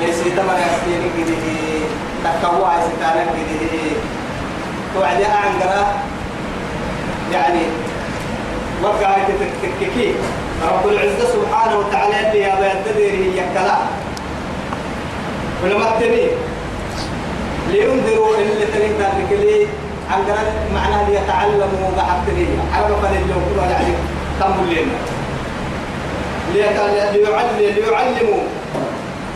ليس 0.00 0.18
تمر 0.36 0.58
يحكي 0.58 1.08
جدي 1.18 1.36
تكوا 2.24 2.68
ستانك 2.86 3.28
جدي 3.50 3.90
توعد 4.94 5.20
أعنقرا 5.20 5.86
يعني 7.32 7.60
وقع 8.82 9.16
تككي 9.62 10.14
رب 10.62 10.88
العزة 10.88 11.26
سبحانه 11.32 11.78
وتعالى 11.78 12.28
اللي 12.28 12.40
يا 12.40 12.54
بيددير 12.54 13.10
هي 13.10 13.40
كلا. 13.54 13.76
ولما 15.64 15.90
تبي 16.00 16.26
لينذروا 17.70 18.34
اللي 18.36 18.66
تريد 18.66 18.92
ذلك 19.00 19.30
لي. 19.30 19.66
عن 20.10 20.22
قرأت 20.22 20.52
معناه 20.74 21.10
ليتعلموا 21.10 21.90
بحق 21.96 22.26
لي. 22.36 22.46
على 22.74 22.88
ما 22.88 23.08
كل 23.54 23.60
على 23.60 23.74
عليك 23.74 23.98
كم 24.40 24.64
لنا 24.70 24.96
ليعلم 26.54 27.56
ليعلموا. 27.58 28.42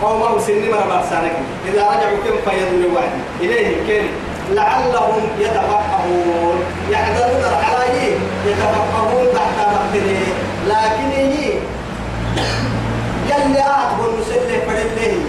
قومه 0.02 0.38
سن 0.38 0.70
مرة 0.70 0.86
برسانك 0.88 1.32
إذا 1.68 1.82
رجعوا 1.82 2.18
كم 2.24 2.50
فيدوا 2.50 2.94
وعد 2.94 3.10
إليه 3.40 3.76
كم 3.88 4.06
لعلهم 4.54 5.22
يتفقهون. 5.38 6.58
يحذرون 6.90 7.44
على 7.44 8.16
يتفقهون 8.46 9.26
تحت 9.34 9.56
مقتله 9.58 10.22
لكن 10.68 11.10
هي 11.10 11.52
يلي 13.30 13.60
أعطوا 13.60 14.06
المسلح 14.12 14.58
فلله 14.66 15.24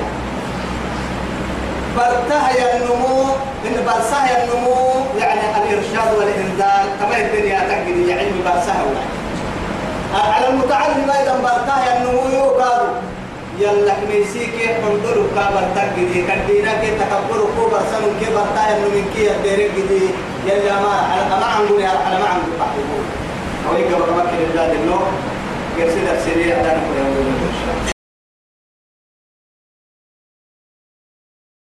برتها 1.98 2.78
النمو 2.78 3.24
إن 3.68 3.86
برسها 3.86 4.44
النمو 4.44 4.76
يعني 5.20 5.42
الإرشاد 5.58 6.18
والإنذار 6.18 6.86
كما 7.00 7.18
الدنيا 7.22 7.60
تجد 7.60 8.08
يعني 8.08 8.28
برسها 8.46 8.84
على 10.14 10.48
المتعلم 10.48 11.12
أيضا 11.20 11.34
برتها 11.44 11.98
النمو 11.98 12.22
يوكادو 12.38 12.88
يلا 13.60 13.94
ميسيك 14.10 14.56
حنظر 14.84 15.18
كابر 15.36 15.64
تجدي 15.76 16.22
كدينا 16.28 16.74
كي 16.82 16.92
تكبر 17.00 17.40
كوبر 17.58 17.82
سنو 17.92 18.10
كي 18.20 18.26
برتها 18.36 18.78
النمو 18.78 19.04
كي 19.16 19.26
يديرك 19.26 19.72
دي 19.90 20.02
يلا 20.48 20.74
ما 20.74 20.96
ما 21.40 21.46
عنقول 21.46 21.82
على 21.84 22.20
ما 22.20 22.28
عنقول 22.28 23.21
بعدين 23.70 23.94
أو 23.94 24.00
يقبل 24.00 24.14
ما 24.14 24.24
كده 24.54 24.74
النور 24.74 25.08
يرسل 25.78 26.08
السريع 26.18 26.56
كل 26.62 26.98
يوم 26.98 27.61